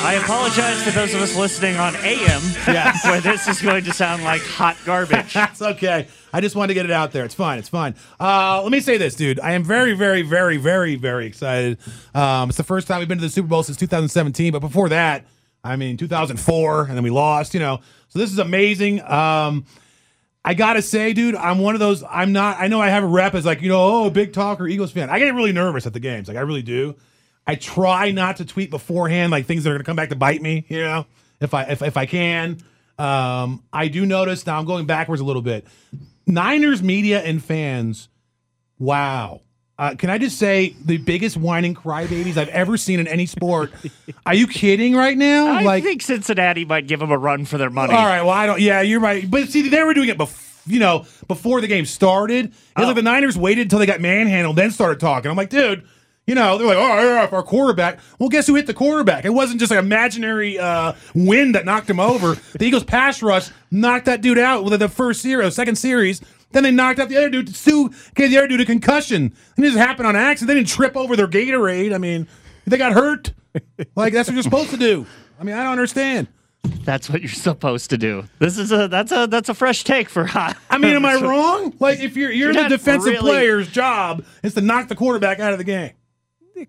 [0.05, 3.05] I apologize to those of us listening on AM, Yes.
[3.05, 5.33] where this is going to sound like hot garbage.
[5.35, 6.09] That's okay.
[6.33, 7.25] I just wanted to get it out there.
[7.25, 7.59] It's fine.
[7.59, 7.95] It's fine.
[8.19, 9.39] Uh, let me say this, dude.
[9.41, 11.79] I am very, very, very, very, very excited.
[12.15, 14.53] Um, it's the first time we've been to the Super Bowl since 2017.
[14.53, 15.27] But before that,
[15.63, 17.55] I mean, 2004, and then we lost.
[17.55, 19.01] You know, so this is amazing.
[19.03, 19.65] Um,
[20.45, 22.03] I gotta say, dude, I'm one of those.
[22.09, 22.59] I'm not.
[22.59, 25.09] I know I have a rep as like you know, oh, big talker, Eagles fan.
[25.09, 26.29] I get really nervous at the games.
[26.29, 26.97] Like I really do.
[27.47, 30.43] I try not to tweet beforehand, like things that are gonna come back to bite
[30.43, 30.65] me.
[30.69, 31.07] You know,
[31.41, 32.59] if I if if I can.
[32.99, 34.59] Um, I do notice now.
[34.59, 35.67] I'm going backwards a little bit.
[36.27, 38.09] Niners media and fans.
[38.79, 39.43] Wow.
[39.79, 43.73] Uh, can I just say the biggest whining crybabies I've ever seen in any sport?
[44.27, 45.47] Are you kidding right now?
[45.49, 47.93] I like, think Cincinnati might give them a run for their money.
[47.95, 48.21] all right.
[48.23, 48.61] Well, I don't.
[48.61, 49.29] Yeah, you're right.
[49.29, 50.49] But see, they were doing it before.
[50.65, 52.85] You know, before the game started, it's Oh.
[52.85, 55.29] like the Niners waited until they got manhandled, then started talking.
[55.29, 55.83] I'm like, dude,
[56.25, 57.99] you know, they're like, oh, yeah, our quarterback.
[58.21, 59.25] Well, guess who hit the quarterback?
[59.25, 62.37] It wasn't just an imaginary uh, wind that knocked him over.
[62.57, 66.21] the Eagles pass rush knocked that dude out with the first series, second series.
[66.53, 67.55] Then they knocked out the other dude.
[67.55, 69.35] Stu gave the other dude a concussion.
[69.57, 70.49] And this happened on accident.
[70.49, 71.95] They didn't trip over their Gatorade.
[71.95, 72.29] I mean,
[72.67, 73.33] they got hurt.
[73.97, 75.07] like that's what you're supposed to do.
[75.41, 76.29] I mean, I don't understand.
[76.85, 78.25] That's what you're supposed to do.
[78.39, 80.25] This is a that's a that's a fresh take for.
[80.25, 80.57] hot.
[80.71, 81.75] I mean, am I wrong?
[81.81, 85.41] Like, if you're you're, You're the defensive really- player's job is to knock the quarterback
[85.41, 85.93] out of the game.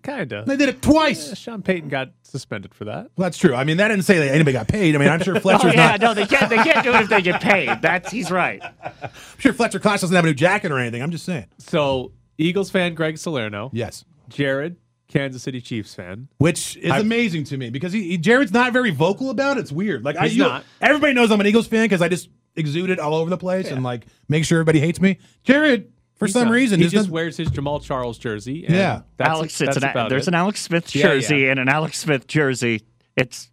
[0.02, 0.46] Kind of.
[0.46, 1.36] They did it twice.
[1.36, 3.10] Sean Payton got suspended for that.
[3.16, 3.54] Well, that's true.
[3.54, 4.94] I mean, that didn't say that anybody got paid.
[4.94, 6.00] I mean, I'm sure oh, Fletcher's oh, yeah, not.
[6.00, 6.50] no, they can't.
[6.50, 7.80] They can't do it if they get paid.
[7.80, 8.62] That's he's right.
[8.82, 11.02] I'm sure Fletcher Clash doesn't have a new jacket or anything.
[11.02, 11.46] I'm just saying.
[11.58, 13.70] So Eagles fan Greg Salerno.
[13.72, 14.04] Yes.
[14.28, 14.76] Jared,
[15.08, 16.28] Kansas City Chiefs fan.
[16.38, 19.60] Which is I- amazing to me because he, he- Jared's not very vocal about it.
[19.60, 20.04] It's weird.
[20.04, 20.64] Like I, He's you- not.
[20.80, 23.70] everybody knows I'm an Eagles fan because I just exude it all over the place
[23.70, 25.18] and like make sure everybody hates me.
[25.42, 26.54] Jared, for He's some not.
[26.54, 28.64] reason, he just just wears his Jamaal Charles jersey.
[28.66, 29.00] And Yeah.
[29.16, 30.28] that's, Alex, that's it's an, about there's it.
[30.28, 31.50] an Alex Smith jersey yeah.
[31.50, 32.82] and an Alex Smith jersey.
[33.16, 33.50] It's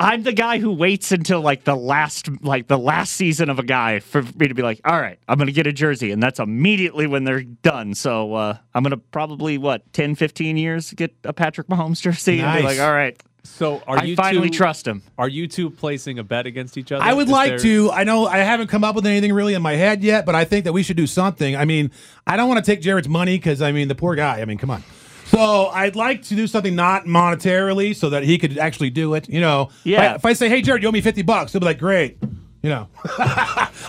[0.00, 3.62] I'm the guy who waits until like the last like the last season of a
[3.62, 6.40] guy for me to be like, all right, I'm gonna get a jersey, and that's
[6.40, 7.94] immediately when they're done.
[7.94, 12.58] So uh, I'm gonna probably what 10, 15 years get a Patrick Mahomes jersey and
[12.58, 13.20] be like, all right.
[13.44, 15.02] So are I you finally two, trust him.
[15.18, 17.02] Are you two placing a bet against each other?
[17.04, 17.90] I would Is like there- to.
[17.90, 20.44] I know I haven't come up with anything really in my head yet, but I
[20.44, 21.56] think that we should do something.
[21.56, 21.90] I mean,
[22.26, 24.40] I don't want to take Jared's money because I mean the poor guy.
[24.40, 24.82] I mean, come on.
[25.26, 29.28] So I'd like to do something not monetarily so that he could actually do it.
[29.28, 30.02] You know, Yeah.
[30.02, 31.78] If I, if I say, "Hey, Jared, you owe me fifty bucks," he'll be like,
[31.78, 32.18] "Great."
[32.62, 32.88] You know,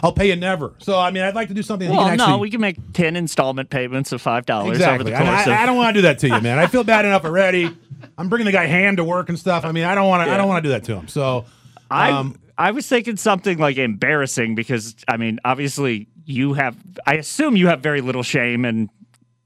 [0.01, 0.73] I'll pay you never.
[0.79, 1.87] So I mean, I'd like to do something.
[1.87, 4.81] that he Well, can actually, no, we can make ten installment payments of five dollars
[4.81, 5.47] over the course I, of.
[5.59, 6.57] I don't want to do that to you, man.
[6.57, 7.69] I feel bad enough already.
[8.17, 9.65] I'm bringing the guy ham to work and stuff.
[9.65, 10.31] I mean, I don't want to.
[10.33, 11.07] I don't want to do that to him.
[11.07, 11.45] So
[11.89, 16.77] I um, I was thinking something like embarrassing because I mean, obviously you have.
[17.05, 18.89] I assume you have very little shame, and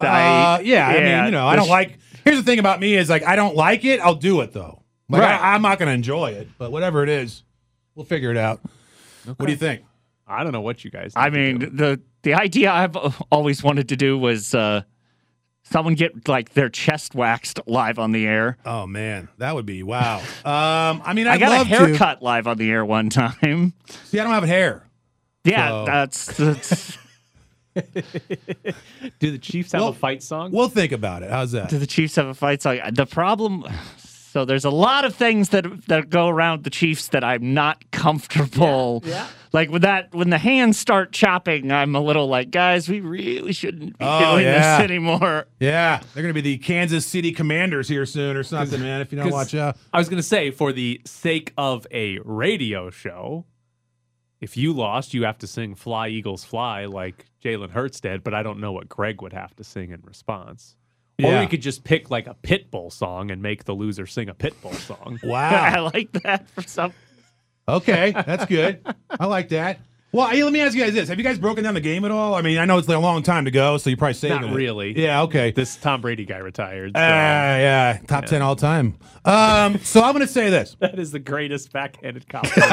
[0.02, 1.98] I Uh, yeah, I mean, you know, I don't sh- like.
[2.24, 4.00] Here's the thing about me is like I don't like it.
[4.02, 4.84] I'll do it though.
[5.10, 5.40] Like Right.
[5.40, 7.44] I, I'm not going to enjoy it, but whatever it is,
[7.96, 8.60] we'll figure it out.
[9.24, 9.84] What do you think?
[10.28, 11.14] I don't know what you guys.
[11.16, 12.98] I mean, the the idea I've
[13.32, 14.82] always wanted to do was uh,
[15.70, 18.58] someone get like their chest waxed live on the air.
[18.66, 20.18] Oh man, that would be wow.
[20.46, 23.74] Um, I mean, I I'd got a love haircut live on the air one time.
[23.88, 23.94] to.
[24.06, 24.84] See, I don't have hair.
[25.44, 26.98] Yeah, So- that's, that's
[29.20, 30.52] do the Chiefs have Well, a fight song?
[30.52, 31.30] We'll think about it.
[31.30, 31.70] How's that?
[31.70, 32.80] do the Chiefs have a fight song?
[32.92, 33.66] The problem.
[34.38, 37.90] So there's a lot of things that that go around the Chiefs that I'm not
[37.90, 39.02] comfortable.
[39.04, 39.28] Yeah, yeah.
[39.52, 43.52] Like with that, when the hands start chopping, I'm a little like, guys, we really
[43.52, 44.78] shouldn't be Oh, doing yeah.
[44.78, 45.48] this anymore.
[45.60, 49.02] Yeah, they're going to be the Kansas City Commanders here soon or something, man.
[49.02, 49.76] If you don't watch out.
[49.92, 53.46] I was going to say, for the sake of a radio show,
[54.40, 58.24] if you lost, you have to sing "Fly Eagles Fly" like Jalen Hurts did.
[58.24, 60.76] But I don't know what Greg would have to sing in response.
[61.24, 61.40] Or Yeah.
[61.42, 64.76] we could just pick like a Pitbull song and make the loser sing a Pitbull
[64.76, 65.20] song.
[65.24, 65.50] Wow.
[65.52, 66.94] I like that for some.
[67.68, 68.86] okay, that's good.
[69.20, 69.80] I like that.
[70.14, 72.06] Well, hey, let me ask you guys this: Have you guys broken down the game
[72.06, 72.34] at all?
[72.34, 74.52] I mean, I know it's a long time to go, so you're probably saving Not
[74.52, 74.56] it.
[74.56, 74.98] really.
[74.98, 75.24] Yeah.
[75.24, 75.52] Okay.
[75.52, 76.96] This Tom Brady guy retired.
[76.96, 78.98] Uh, yeah, top ten all time.
[79.26, 80.78] Um, so I'm going to say this.
[80.82, 82.72] that is the greatest backhanded compliment.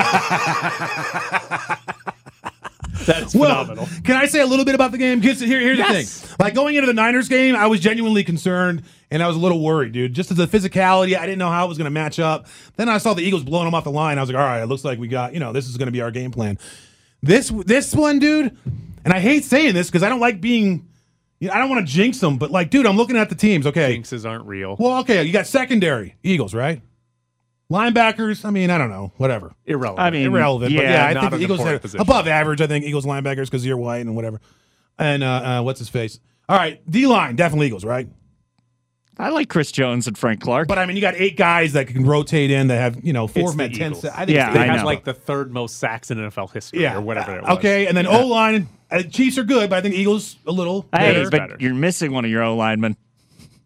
[3.06, 3.88] That's Well, phenomenal.
[4.04, 5.20] can I say a little bit about the game?
[5.20, 6.20] Because here, here's Yes.
[6.20, 6.36] the thing.
[6.40, 9.62] Like going into the Niners game, I was genuinely concerned and I was a little
[9.62, 10.14] worried, dude.
[10.14, 12.46] Just as the physicality, I didn't know how it was going to match up.
[12.76, 14.18] Then I saw the Eagles blowing them off the line.
[14.18, 15.86] I was like, all right, it looks like we got, you know, this is going
[15.86, 16.58] to be our game plan.
[17.22, 18.56] This this one, dude,
[19.04, 20.86] and I hate saying this because I don't like being,
[21.40, 23.34] you know, I don't want to jinx them, but like, dude, I'm looking at the
[23.34, 23.66] teams.
[23.66, 24.76] Okay, Jinxes aren't real.
[24.78, 26.82] well, okay, you got secondary Eagles, right?
[27.72, 29.54] Linebackers, I mean, I don't know, whatever.
[29.64, 30.00] Irrelevant.
[30.06, 32.00] I mean, Irrelevant, but yeah, yeah, I think the Eagles important are position.
[32.00, 32.60] above average.
[32.60, 34.40] I think Eagles linebackers because you're white and whatever.
[34.98, 36.20] And uh, uh, what's his face?
[36.48, 38.06] All right, D line definitely Eagles, right?
[39.18, 40.66] I like Chris Jones and Frank Clark.
[40.68, 43.26] But I mean, you got eight guys that can rotate in that have you know
[43.26, 43.90] four It's the men, ten.
[43.92, 44.02] Eagles.
[44.02, 46.82] sa- I think Yeah, it's they have like the third most sacks in NFL history,
[46.82, 47.58] yeah, or whatever it was.
[47.58, 48.68] Okay, and then O line.
[48.90, 50.82] Uh, Chiefs are good, but I think Eagles a little.
[50.94, 51.30] hey, better.
[51.30, 51.56] but better.
[51.60, 52.96] you're missing one of your O linemen.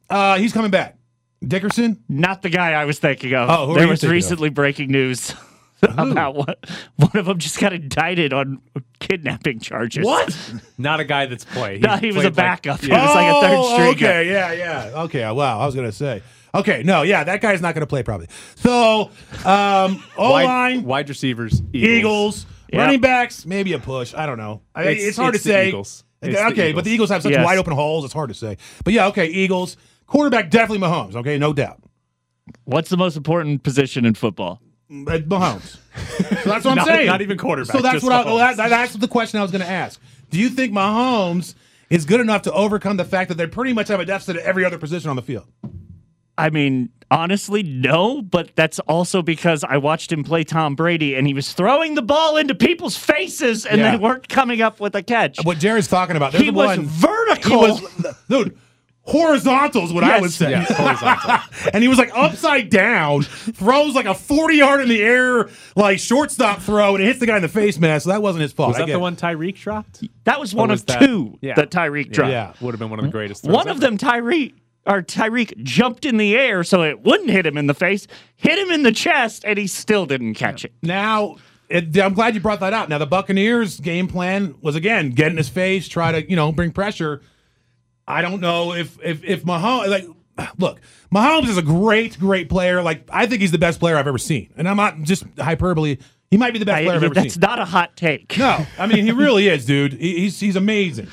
[0.08, 0.97] Uh, he's coming back.
[1.46, 2.02] Dickerson.
[2.08, 3.48] Not the guy I was thinking of.
[3.48, 4.14] Oh, who are there you was thinking of?
[4.14, 5.34] recently breaking news
[5.82, 8.60] about what one of them just got indicted on
[8.98, 10.04] kidnapping charges.
[10.04, 10.36] What?
[10.78, 11.78] Not a guy that's play.
[11.78, 12.80] No, he was a played like- backup.
[12.80, 14.18] He was like a third Oh, string guy.
[14.20, 15.02] Okay, yeah, yeah.
[15.02, 15.60] Okay, wow.
[15.60, 16.22] I was gonna say.
[16.54, 18.28] Okay, no, yeah, that guy's not gonna play probably.
[18.56, 19.10] So,
[19.44, 21.88] um, O wide, line, wide receivers, Eagles.
[21.98, 22.80] Eagles, Yeah.
[22.80, 24.14] running backs, maybe a push.
[24.14, 24.62] I don't know.
[24.74, 25.68] I- It's, It's- hard it's to the say.
[25.68, 26.04] Eagles.
[26.20, 27.44] Okay, the okay, but the Eagles have such Yes.
[27.44, 28.04] wide open holes.
[28.04, 28.56] It's hard to say.
[28.82, 29.76] But yeah, okay, Eagles
[30.08, 31.14] quarterback definitely Mahomes.
[31.14, 31.80] Okay, no doubt.
[32.64, 34.60] What's the most important position in football?
[34.90, 35.76] Uh, Mahomes.
[36.42, 37.06] So that's what I'm Not- saying.
[37.06, 39.62] not even quarterback, So that's what I, well, that, that's the question I was going
[39.62, 40.00] to ask.
[40.30, 41.54] Do you think Mahomes
[41.90, 44.42] is good enough to overcome the fact that they pretty much have a deficit at
[44.42, 45.46] every other position on the field?
[46.38, 51.26] I mean, honestly, no, but that's also because I watched him play Tom Brady and
[51.26, 53.90] he was throwing the ball into people's faces and Yeah.
[53.92, 55.38] they weren't coming up with a catch.
[55.42, 56.34] What Jared's talking about.
[56.34, 57.76] He was one, vertical.
[57.76, 58.58] He was, dude.
[59.08, 60.50] Horizontal is what I would say.
[60.50, 61.38] yes, horizontal.
[61.72, 65.98] and he was like upside down, throws like a 40 yard in the air, like
[65.98, 68.04] shortstop throw, and it hits the guy in the face mask.
[68.04, 68.68] So that wasn't his fault.
[68.68, 69.00] Was I that the it.
[69.00, 70.04] one Tyreek dropped?
[70.24, 71.54] That was one was of that- two Yeah.
[71.54, 72.30] that Tyreek dropped.
[72.30, 72.52] Yeah.
[72.60, 73.44] Would have been one of the greatest.
[73.44, 73.80] throws One of ever.
[73.80, 74.54] them, Tyreek
[74.86, 78.58] or Tyreek jumped in the air so it wouldn't hit him in the face, hit
[78.58, 80.72] him in the chest, and he still didn't catch it.
[80.82, 81.36] Now,
[81.68, 82.88] it, I'm glad you brought that up.
[82.88, 86.52] Now, the Buccaneers' game plan was again get in his face, try to you know
[86.52, 87.20] bring pressure.
[88.08, 90.06] I don't know if if if Mahomes like
[90.58, 90.80] look,
[91.14, 92.82] Mahomes is a great great player.
[92.82, 95.98] Like I think he's the best player I've ever seen, and I'm not just hyperbole.
[96.30, 97.40] He might be the best I- player I've ever that's seen.
[97.40, 98.36] That's not a hot take.
[98.38, 99.92] No, I mean he really is, dude.
[99.92, 101.08] He- He's he's amazing.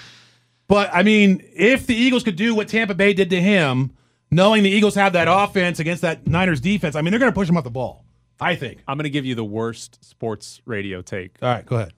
[0.67, 3.91] But I mean, if the Eagles could do what Tampa Bay did to him,
[4.31, 7.36] knowing the Eagles have that offense against that Niners defense, I mean they're going to
[7.36, 8.03] push him off the ball.
[8.39, 8.79] I think.
[8.88, 11.36] I'm going to give you the worst sports radio take.
[11.41, 11.93] All right, go ahead.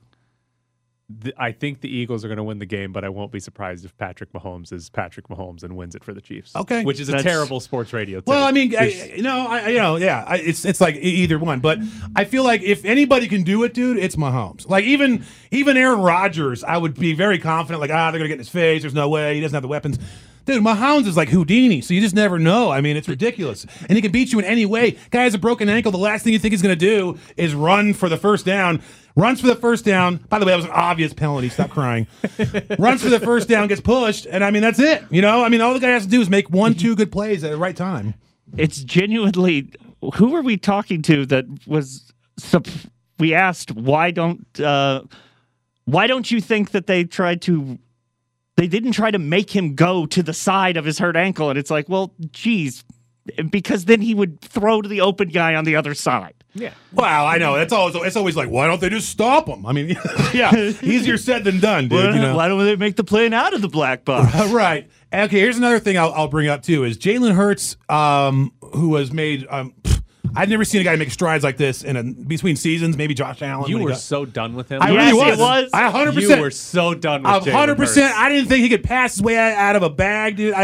[1.10, 3.39] The- I think the Eagles are going to win the game, but I won't be
[3.39, 6.54] surprised if Patrick Mahomes is Patrick Mahomes and wins it for the Chiefs.
[6.54, 6.84] Okay.
[6.84, 8.22] which is a terrible sports radio.
[8.28, 11.39] Well, I mean, I, you know, I, you know, yeah, I, it's it's like either
[11.39, 11.62] one.
[11.62, 11.80] But
[12.15, 14.67] I feel like if anybody can do it, dude, it's Mahomes.
[14.70, 17.80] Like even even Aaron Rodgers, I would be very confident.
[17.80, 18.82] Like ah, they're gonna get in his face.
[18.82, 19.98] There's no way he doesn't have the weapons.
[20.43, 22.70] Dude, Mahomes is like Houdini, so you just never know.
[22.70, 24.98] I mean, it's ridiculous, and he can beat you in any way.
[25.12, 25.91] Guy has a broken ankle.
[25.91, 28.82] The last thing you think he's gonna do is run for the first down.
[29.17, 30.17] Runs for the first down.
[30.30, 31.49] By the way, that was an obvious penalty.
[31.49, 32.06] Stop crying.
[32.77, 35.03] Runs for the first down, gets pushed, and I mean that's it.
[35.10, 37.12] You know, I mean all the guy has to do is make one, two good
[37.12, 38.13] plays at the right time.
[38.56, 39.71] It's genuinely.
[40.15, 42.13] Who were we talking to that was?
[43.17, 45.01] We asked why don't uh,
[45.86, 47.80] why don't you think that they tried to?
[48.56, 51.58] They didn't try to make him go to the side of his hurt ankle, and
[51.58, 52.84] it's like, well, geez,
[53.50, 56.34] because then he would throw to the open guy on the other side.
[56.54, 56.72] yeah.
[56.94, 59.66] Well, I know it's always it's always like, why don't they just stop him?
[59.66, 59.90] I mean,
[60.34, 62.04] yeah, easier said than done, dude.
[62.06, 62.36] Why, you know?
[62.36, 64.34] why don't they make the plane out of the black box?
[64.52, 64.90] Right.
[65.13, 65.40] Okay.
[65.40, 69.46] Here's another thing I'll, I'll bring up too is Jalen Hurts, um, who was made.
[69.50, 69.74] Um,
[70.36, 72.98] I've never seen a guy make strides like this in a, between seasons.
[72.98, 73.70] Maybe Josh Allen.
[73.72, 74.82] You were got- so done with him.
[74.82, 75.40] I Yes, really it was.
[75.40, 75.70] was.
[75.74, 76.13] I 100.
[76.16, 78.13] percent You were so done with A hundred percent.
[78.16, 80.54] I didn't think he could pass his way out of a bag, dude.
[80.54, 80.63] I,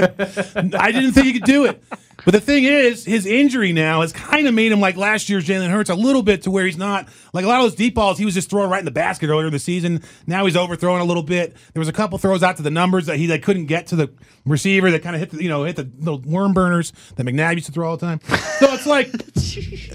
[0.78, 1.82] I didn't think he could do it.
[2.25, 5.45] But the thing is, his injury now has kind of made him like last year's
[5.45, 7.95] Jalen Hurts a little bit to where he's not like a lot of those deep
[7.95, 10.01] balls he was just throwing right in the basket earlier in the season.
[10.25, 11.55] Now he's overthrowing a little bit.
[11.73, 13.95] There was a couple throws out to the numbers that he like couldn't get to
[13.95, 14.12] the
[14.45, 17.55] receiver that kind of hit the you know hit the little worm burners that McNabb
[17.55, 18.19] used to throw all the time.
[18.59, 19.12] So it's like,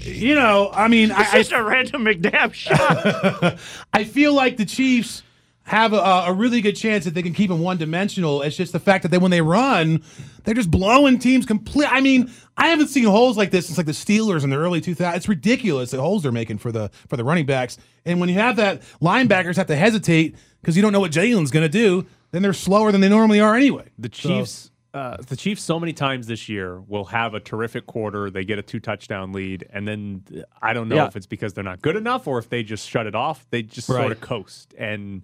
[0.05, 3.57] you know, I mean, I, It's I just a random McNabb shot.
[3.93, 5.23] I feel like the Chiefs
[5.69, 8.41] have a, a really good chance that they can keep him one dimensional.
[8.41, 10.01] It's just the fact that they, when they run,
[10.43, 11.87] they're just blowing teams complete.
[11.91, 14.81] I mean, I haven't seen holes like this since like the Steelers in the early
[14.81, 15.15] 2000s.
[15.15, 17.77] It's ridiculous the holes they're making for the for the running backs.
[18.03, 21.51] And when you have that, linebackers have to hesitate because you don't know what Jalen's
[21.51, 22.07] going to do.
[22.31, 23.89] Then they're slower than they normally are anyway.
[23.99, 27.85] The So- Chiefs, uh, the Chiefs, so many times this year will have a terrific
[27.85, 28.31] quarter.
[28.31, 31.05] They get a two touchdown lead, and then uh, I don't know Yeah.
[31.05, 33.45] if it's because they're not good enough or if they just shut it off.
[33.51, 33.99] They just Right.
[33.99, 35.21] sort of coast, and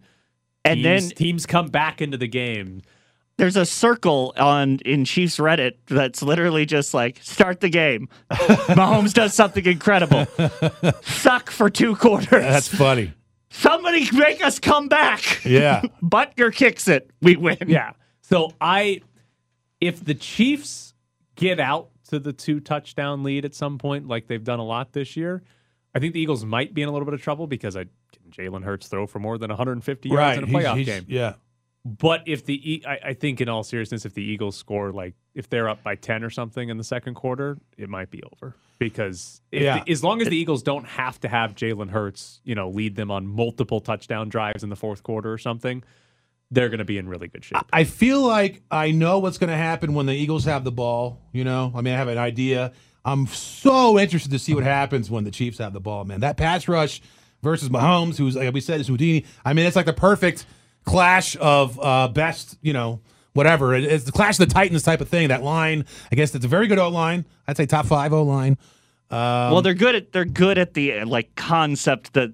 [0.65, 2.81] And teams, then- teams come back into the game.
[3.37, 8.07] There's a circle on in Chiefs Reddit that's literally just like start the game.
[8.31, 10.25] Mahomes does something incredible.
[11.01, 12.29] Suck for two quarters.
[12.29, 13.11] That's funny.
[13.49, 15.43] Somebody make us come back.
[15.43, 15.81] Yeah.
[16.01, 17.11] Butker kicks it.
[17.21, 17.57] We win.
[17.67, 17.91] Yeah.
[18.21, 19.01] So I,
[19.81, 20.93] if the Chiefs
[21.35, 24.93] get out to the two touchdown lead at some point, like they've done a lot
[24.93, 25.43] this year,
[25.93, 27.85] I think the Eagles might be in a little bit of trouble because I
[28.31, 30.37] Jalen Hurts throw for more than 150 yards right.
[30.37, 31.05] in a He's- playoff he's- game.
[31.07, 31.33] Yeah.
[31.87, 35.13] But if the E- I, I think in all seriousness, if the Eagles score like
[35.35, 38.55] if they're up by ten or something in the second quarter, it might be over
[38.79, 39.83] because if Yeah.
[39.83, 42.95] the- as long as the Eagles don't have to have Jalen Hurts, you know, lead
[42.95, 45.83] them on multiple touchdown drives in the fourth quarter or something,
[46.49, 47.61] they're going to be in really good shape.
[47.71, 51.21] I feel like I know what's going to happen when the Eagles have the ball.
[51.33, 52.71] You know, I mean, I have an idea.
[53.03, 56.21] I'm so interested to see what happens when the Chiefs have the ball, man.
[56.21, 56.99] That pass rush
[57.45, 59.23] versus Mahomes, who's like we said is Houdini.
[59.45, 60.45] I mean, it's like the perfect
[60.83, 62.99] clash of uh, best, you know,
[63.33, 63.73] whatever.
[63.73, 65.29] It- it's the clash of the Titans type of thing.
[65.29, 67.23] That line, I guess, it's a very good O line.
[67.47, 68.57] I'd say top five O line.
[69.11, 69.17] Um,
[69.53, 72.33] well, they're good at they're good at the like concept that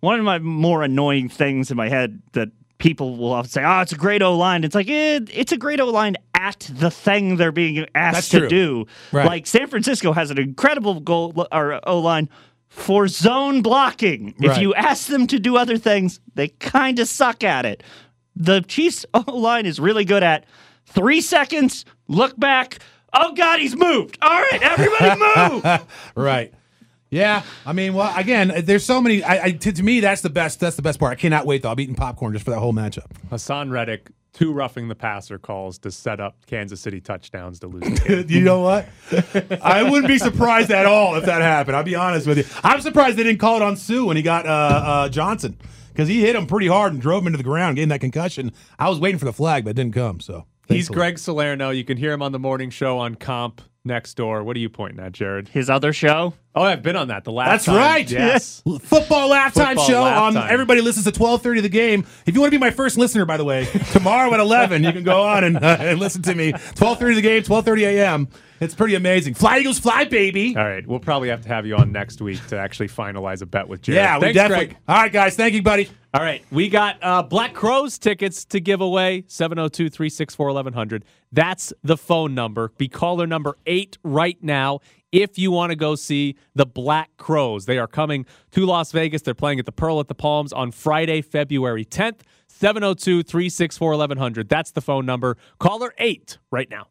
[0.00, 2.48] one of my more annoying things in my head that
[2.78, 5.56] people will often say, "Oh, it's a great O line." It's like eh, it's a
[5.58, 8.86] great O line at the thing they're being asked to do.
[9.12, 9.26] Right.
[9.26, 12.28] Like San Francisco has an incredible goal or O line
[12.74, 14.34] for zone blocking.
[14.40, 17.82] If you ask them to do other things, they kind of suck at it.
[18.34, 20.44] The Chiefs O line is really good at
[20.86, 22.80] three seconds, look back.
[23.12, 24.18] Oh God, he's moved.
[24.20, 25.20] All right, everybody
[25.62, 25.86] move.
[26.16, 26.52] right.
[27.10, 29.22] Yeah, I mean, well, again, there's so many.
[29.22, 30.58] I, I to, to me, that's the best.
[30.58, 31.12] That's the best part.
[31.12, 31.70] I cannot wait though.
[31.70, 33.06] I'm eating popcorn just for that whole matchup.
[33.30, 37.84] Haason Reddick two roughing the passer calls to set up Kansas City touchdowns to lose.
[38.34, 38.88] You know what?
[39.62, 41.76] I wouldn't be surprised at all if that happened.
[41.76, 42.44] I'll be honest with you.
[42.62, 45.56] I'm surprised they didn't call it on Suh when he got uh, uh, Johnson
[45.88, 48.52] because he hit him pretty hard and drove him into the ground, getting that concussion.
[48.78, 50.20] I was waiting for the flag, but it didn't come.
[50.20, 50.88] So He's.
[50.88, 51.70] Greg Salerno.
[51.70, 54.42] You can hear him on the morning show on Comp next door.
[54.42, 55.48] What are you pointing at, Jared?
[55.48, 56.34] His other show?
[56.54, 57.24] Oh, I've been on that.
[57.24, 57.76] The last That's time.
[57.76, 58.10] right.
[58.10, 58.62] Yes.
[58.82, 60.04] Football halftime Football show.
[60.04, 60.48] Um, halftime.
[60.48, 62.06] everybody listens to 12:30 the game.
[62.26, 64.92] If you want to be my first listener, by the way, tomorrow at 11, you
[64.92, 66.52] can go on and, uh, and listen to me.
[66.52, 68.28] 12:30 the game, 12:30 a.m.
[68.60, 69.34] It's pretty amazing.
[69.34, 70.56] Fly Eagles, fly, baby.
[70.56, 70.86] All right.
[70.86, 73.82] We'll probably have to have you on next week to actually finalize a bet with
[73.82, 73.96] Jared.
[73.96, 74.66] Yeah, we definitely.
[74.66, 74.78] Greg.
[74.88, 75.36] All right, guys.
[75.36, 75.88] Thank you, buddy.
[76.12, 76.44] All right.
[76.50, 81.04] We got uh, Black Crowes tickets to give away 702 364 1100.
[81.32, 82.72] That's the phone number.
[82.78, 84.78] Be caller number eight right now
[85.10, 87.66] if you want to go see the Black Crowes.
[87.66, 89.22] They are coming to Las Vegas.
[89.22, 92.20] They're playing at the Pearl at the Palms on Friday, February 10th.
[92.48, 94.48] 702 364 1100.
[94.48, 95.36] That's the phone number.
[95.58, 96.86] Caller eight right now.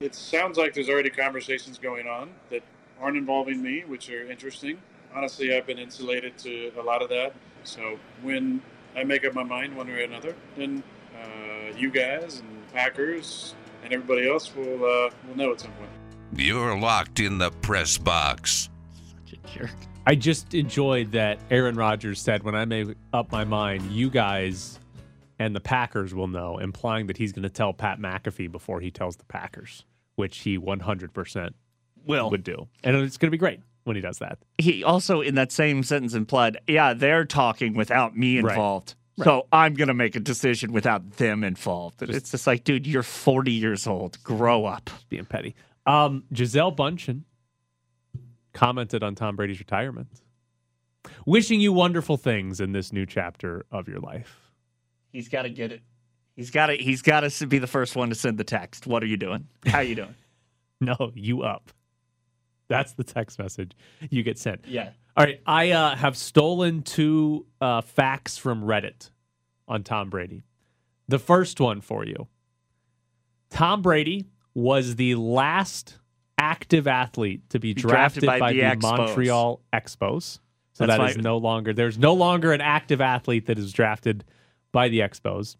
[0.00, 2.62] It sounds like there's already conversations going on that
[3.00, 4.80] aren't involving me, which are interesting.
[5.12, 7.34] Honestly, I've been insulated to a lot of that.
[7.64, 8.62] So when
[8.94, 10.84] I make up my mind one way or another, then
[11.20, 15.90] uh, you guys and Packers and everybody else will uh, will know at some point.
[16.36, 18.68] You're locked in the press box.
[19.26, 19.70] Such a jerk.
[20.06, 24.78] I just enjoyed that Aaron Rodgers said, when I make up my mind, you guys
[25.38, 28.90] and the Packers will know, implying that he's going to tell Pat McAfee before he
[28.90, 29.84] tells the Packers,
[30.16, 31.50] which he 100%
[32.06, 32.30] Will.
[32.30, 32.68] would do.
[32.82, 34.38] And it's going to be great when he does that.
[34.58, 38.50] He also, in that same sentence, implied, yeah, they're talking without me Right.
[38.52, 38.94] involved.
[39.24, 42.02] So I'm going to make a decision without them involved.
[42.02, 44.22] And it's just like, dude, you're 40 years old.
[44.22, 44.90] Grow up.
[45.08, 45.56] Being petty.
[45.86, 47.22] Um, Gisele Bündchen
[48.52, 50.06] commented on Tom Brady's retirement,
[51.26, 54.47] wishing you wonderful things in this new chapter of your life.
[55.12, 55.82] He's got to get it.
[56.36, 56.76] He's got to.
[56.76, 58.86] He's got to be the first one to send the text.
[58.86, 59.48] What are you doing?
[59.66, 60.14] How you doing?
[60.80, 61.72] No, you up.
[62.68, 63.72] That's the text message
[64.10, 64.64] you get sent.
[64.64, 64.90] Yeah.
[65.16, 65.40] All right.
[65.44, 69.10] I uh, have stolen two uh, facts from Reddit
[69.66, 70.44] on Tom Brady.
[71.08, 72.28] The first one for you
[73.50, 75.98] Tom Brady was the last
[76.36, 78.98] active athlete to be Be drafted, drafted by by, the the.
[78.98, 80.38] Montreal Expos.
[80.74, 84.24] So That's that is no longer, there's no longer an active athlete that is drafted
[84.72, 85.56] by the Expos.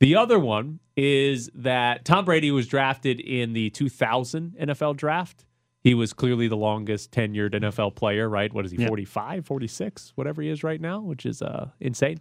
[0.00, 5.44] The other one is that Tom Brady was drafted in the 2000 NFL draft.
[5.80, 8.52] He was clearly the longest tenured NFL player, right?
[8.52, 8.88] What is he, Yep.
[8.88, 12.18] 45, 46, whatever he is right now, which is uh, insane.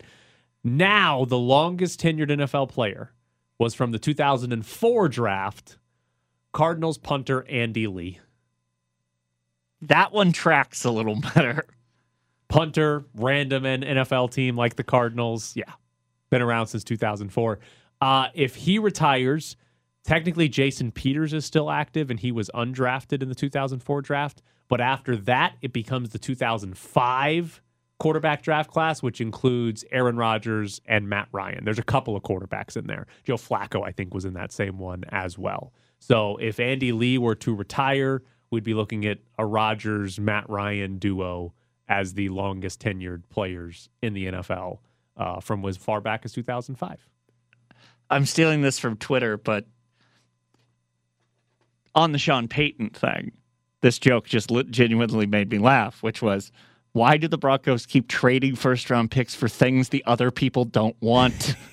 [0.63, 3.11] Now, the longest tenured NFL player
[3.59, 5.77] was from the 2004 draft,
[6.53, 8.19] Cardinals punter Andy Lee.
[9.81, 11.65] That one tracks a little better.
[12.47, 15.53] punter, random and NFL team like the Cardinals.
[15.55, 15.71] Yeah,
[16.31, 17.59] been around since 2004.
[18.01, 19.55] Uh, if he retires,
[20.03, 24.41] technically Jason Peters is still active and he was undrafted in the 2004 draft.
[24.67, 27.61] But after that, it becomes the 2005
[27.99, 31.63] quarterback draft class, which includes Aaron Rodgers and Matt Ryan.
[31.65, 33.05] There's a couple of quarterbacks in there.
[33.23, 35.71] Joe Flacco, I think, was in that same one as well.
[35.99, 40.97] So if Andy Lee were to retire, we'd be looking at a Rodgers Matt Ryan
[40.97, 41.53] duo
[41.87, 44.79] as the longest tenured players in the NFL
[45.17, 47.07] uh, from as far back as 2005.
[48.09, 49.65] I'm stealing this from Twitter, but
[51.95, 53.31] on the Sean Payton thing,
[53.81, 56.51] this joke just li- genuinely made me laugh, which was,
[56.93, 60.95] why do the Broncos keep trading first round picks for things the other people don't
[60.99, 61.55] want?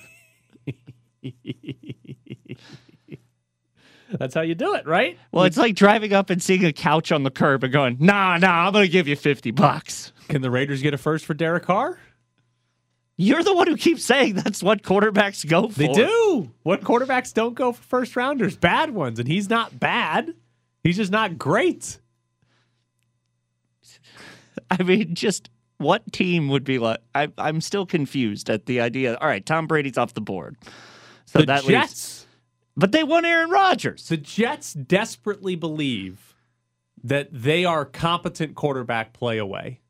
[4.11, 5.19] That's how you do it, right?
[5.31, 8.37] well, it's like driving up and seeing a couch on the curb and going, nah,
[8.37, 10.13] nah, I'm going to give you 50 bucks.
[10.29, 11.99] Can the Raiders get a first for Derek Carr?
[13.21, 15.77] You're the one who keeps saying that's what quarterbacks go for.
[15.77, 16.51] They do.
[16.63, 18.55] What quarterbacks don't go for first rounders?
[18.55, 19.19] Bad ones.
[19.19, 20.33] And he's not bad.
[20.83, 21.99] He's just not great.
[24.71, 25.49] I mean, just
[25.79, 26.99] what team would be like?
[27.13, 29.17] I, I'm still confused at the idea.
[29.19, 30.55] All right, Tom Brady's off the board.
[31.25, 32.27] So the that leaves, Jets.
[32.77, 34.07] but they won Aaron Rodgers.
[34.07, 36.37] The Jets desperately believe
[37.03, 39.81] that they are competent quarterback play away,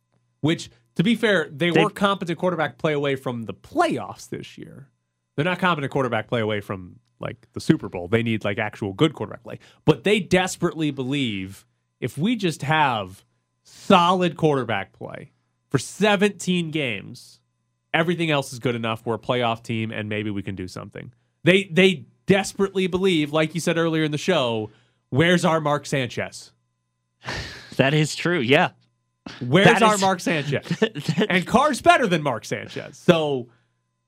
[0.42, 4.58] which, to be fair, they, They- were competent quarterback play away from the playoffs this
[4.58, 4.90] year.
[5.38, 8.10] They're not competent quarterback play away from like the Super Bowl.
[8.10, 9.60] They need like actual good quarterback play.
[9.86, 11.66] But they desperately believe
[12.02, 13.24] if we just have
[13.64, 15.32] solid quarterback play
[15.70, 17.40] for 17 games,
[17.94, 19.06] everything else is good enough.
[19.06, 21.14] We're a playoff team and maybe we can do something.
[21.46, 24.70] They they desperately believe, like you said earlier in the show,
[25.12, 26.52] where's our Mark Sanchez?
[27.78, 28.42] That is true.
[28.42, 28.72] Yeah.
[29.42, 30.66] Where's That our is- Mark Sanchez?
[31.30, 32.98] and Carr's better than Mark Sanchez.
[32.98, 33.48] So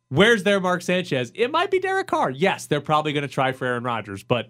[0.09, 1.31] Where's their Mark Sanchez?
[1.35, 2.29] It might be Derek Carr.
[2.31, 4.49] Yes, they're probably going to try for Aaron Rodgers, but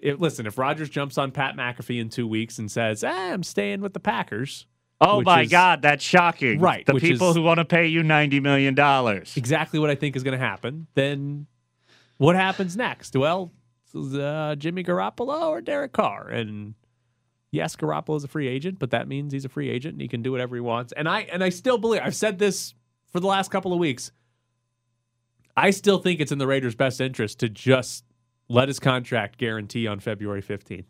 [0.00, 3.44] if, listen, if Rodgers jumps on Pat McAfee in two weeks and says, eh, "I'm
[3.44, 4.66] staying with the Packers,"
[5.00, 6.58] Oh my is God, that's shocking.
[6.58, 8.76] Right, The people is- who want to pay you $90 million.
[9.36, 11.46] exactly what I think is going to happen, then
[12.16, 13.14] what happens next?
[13.14, 13.52] Well,
[13.94, 16.26] uh, Jimmy Garoppolo or Derek Carr?
[16.28, 16.74] And
[17.50, 20.08] yes, Garoppolo is a free agent, but that means he's a free agent and he
[20.08, 20.92] can do whatever he wants.
[20.92, 22.74] And I and I still believe I've said this
[23.12, 24.12] for the last couple of weeks.
[25.56, 28.04] I still think it's in the Raiders' best interest to just
[28.48, 30.86] let his contract guarantee on February 15th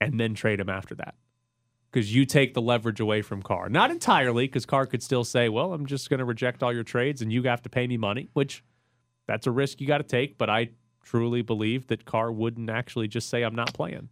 [0.00, 1.14] and then trade him after that.
[1.90, 3.70] Because you take the leverage away from Carr.
[3.70, 6.84] Not entirely, because Carr could still say, well, I'm just going to reject all your
[6.84, 8.62] trades and you have to pay me money, which
[9.26, 10.36] that's a risk you got to take.
[10.36, 10.70] But I
[11.02, 14.10] truly believe that Carr wouldn't actually just say, I'm not playing.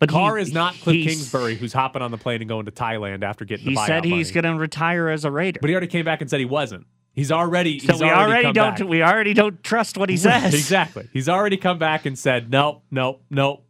[0.00, 2.72] But Carr he- is not Kliff Kingsbury, who's hopping on the plane and going to
[2.72, 5.60] Thailand after getting He the said he's going to retire as a Raider.
[5.60, 6.86] But he already came back and said he wasn't.
[7.12, 7.78] He's already.
[7.78, 8.88] so he's we already come don't back.
[8.88, 10.52] we already don't trust what he says.
[10.52, 11.08] exactly.
[11.12, 13.64] He's already come back and said, nope, nope, nope.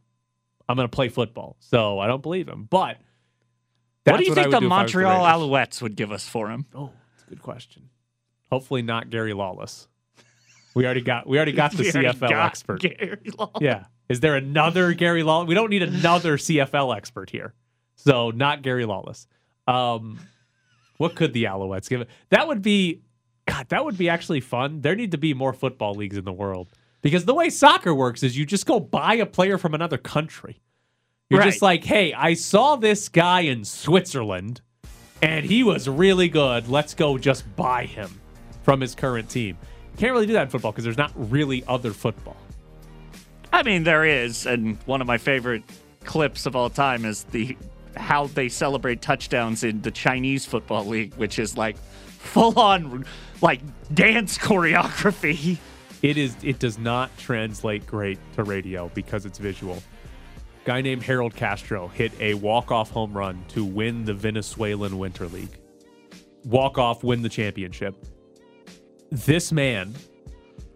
[0.66, 1.56] I'm going to play football.
[1.60, 2.66] So I don't believe him.
[2.70, 2.96] But
[4.04, 5.42] What do you I think the do if I was Montreal Raiders.
[5.50, 6.64] Alouettes would give us for him?
[6.74, 7.90] Oh, that's a good question.
[8.50, 9.88] Hopefully not Gary Lawless.
[10.74, 12.80] We already got we already got the We CFL got expert.
[12.80, 13.60] Gary Lawless.
[13.60, 13.84] Yeah.
[14.08, 15.48] Is there another Gary Lawless?
[15.48, 17.54] We don't need another CFL expert here.
[17.96, 19.26] So not Gary Lawless.
[19.66, 20.18] Um,
[20.98, 22.08] what could the Alouettes give it?
[22.30, 23.02] That would be
[23.46, 24.80] God, that would be actually fun.
[24.80, 26.68] There need to be more football leagues in the world.
[27.02, 30.62] Because the way soccer works is you just go buy a player from another country.
[31.28, 34.60] You're just like, hey, I saw this guy in Switzerland
[35.20, 36.68] and he was really good.
[36.68, 38.20] Let's go just buy him
[38.62, 39.58] from his current team.
[39.96, 42.36] Can't really do that in football because there's not really other football.
[43.52, 45.62] I mean, there is, and one of my favorite
[46.04, 47.56] clips of all time is the
[47.96, 53.04] how they celebrate touchdowns in the Chinese football league, which is like full on
[53.40, 53.60] like
[53.94, 55.58] dance choreography.
[56.02, 56.36] It is.
[56.42, 59.82] It does not translate great to radio because it's visual.
[60.64, 65.58] Guy named Harold Castro hit a walk-off home run to win the Venezuelan Winter League.
[66.44, 67.94] Walk off, win the championship.
[69.14, 69.94] This man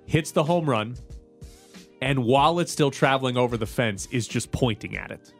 [0.06, 0.96] hits the home run,
[2.00, 5.34] and while it's still traveling over the fence, is just pointing at it.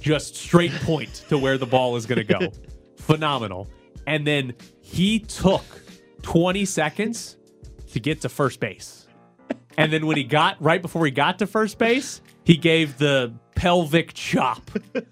[0.00, 2.52] Just straight point to where the ball is going to go.
[2.98, 3.68] Phenomenal.
[4.06, 5.64] And then he took
[6.22, 7.36] 20 seconds
[7.90, 9.08] to get to first base.
[9.76, 13.34] And then when he got right before he got to first base, he gave the
[13.56, 14.70] pelvic chop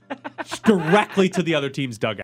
[0.65, 2.17] directly to the other team's dugout.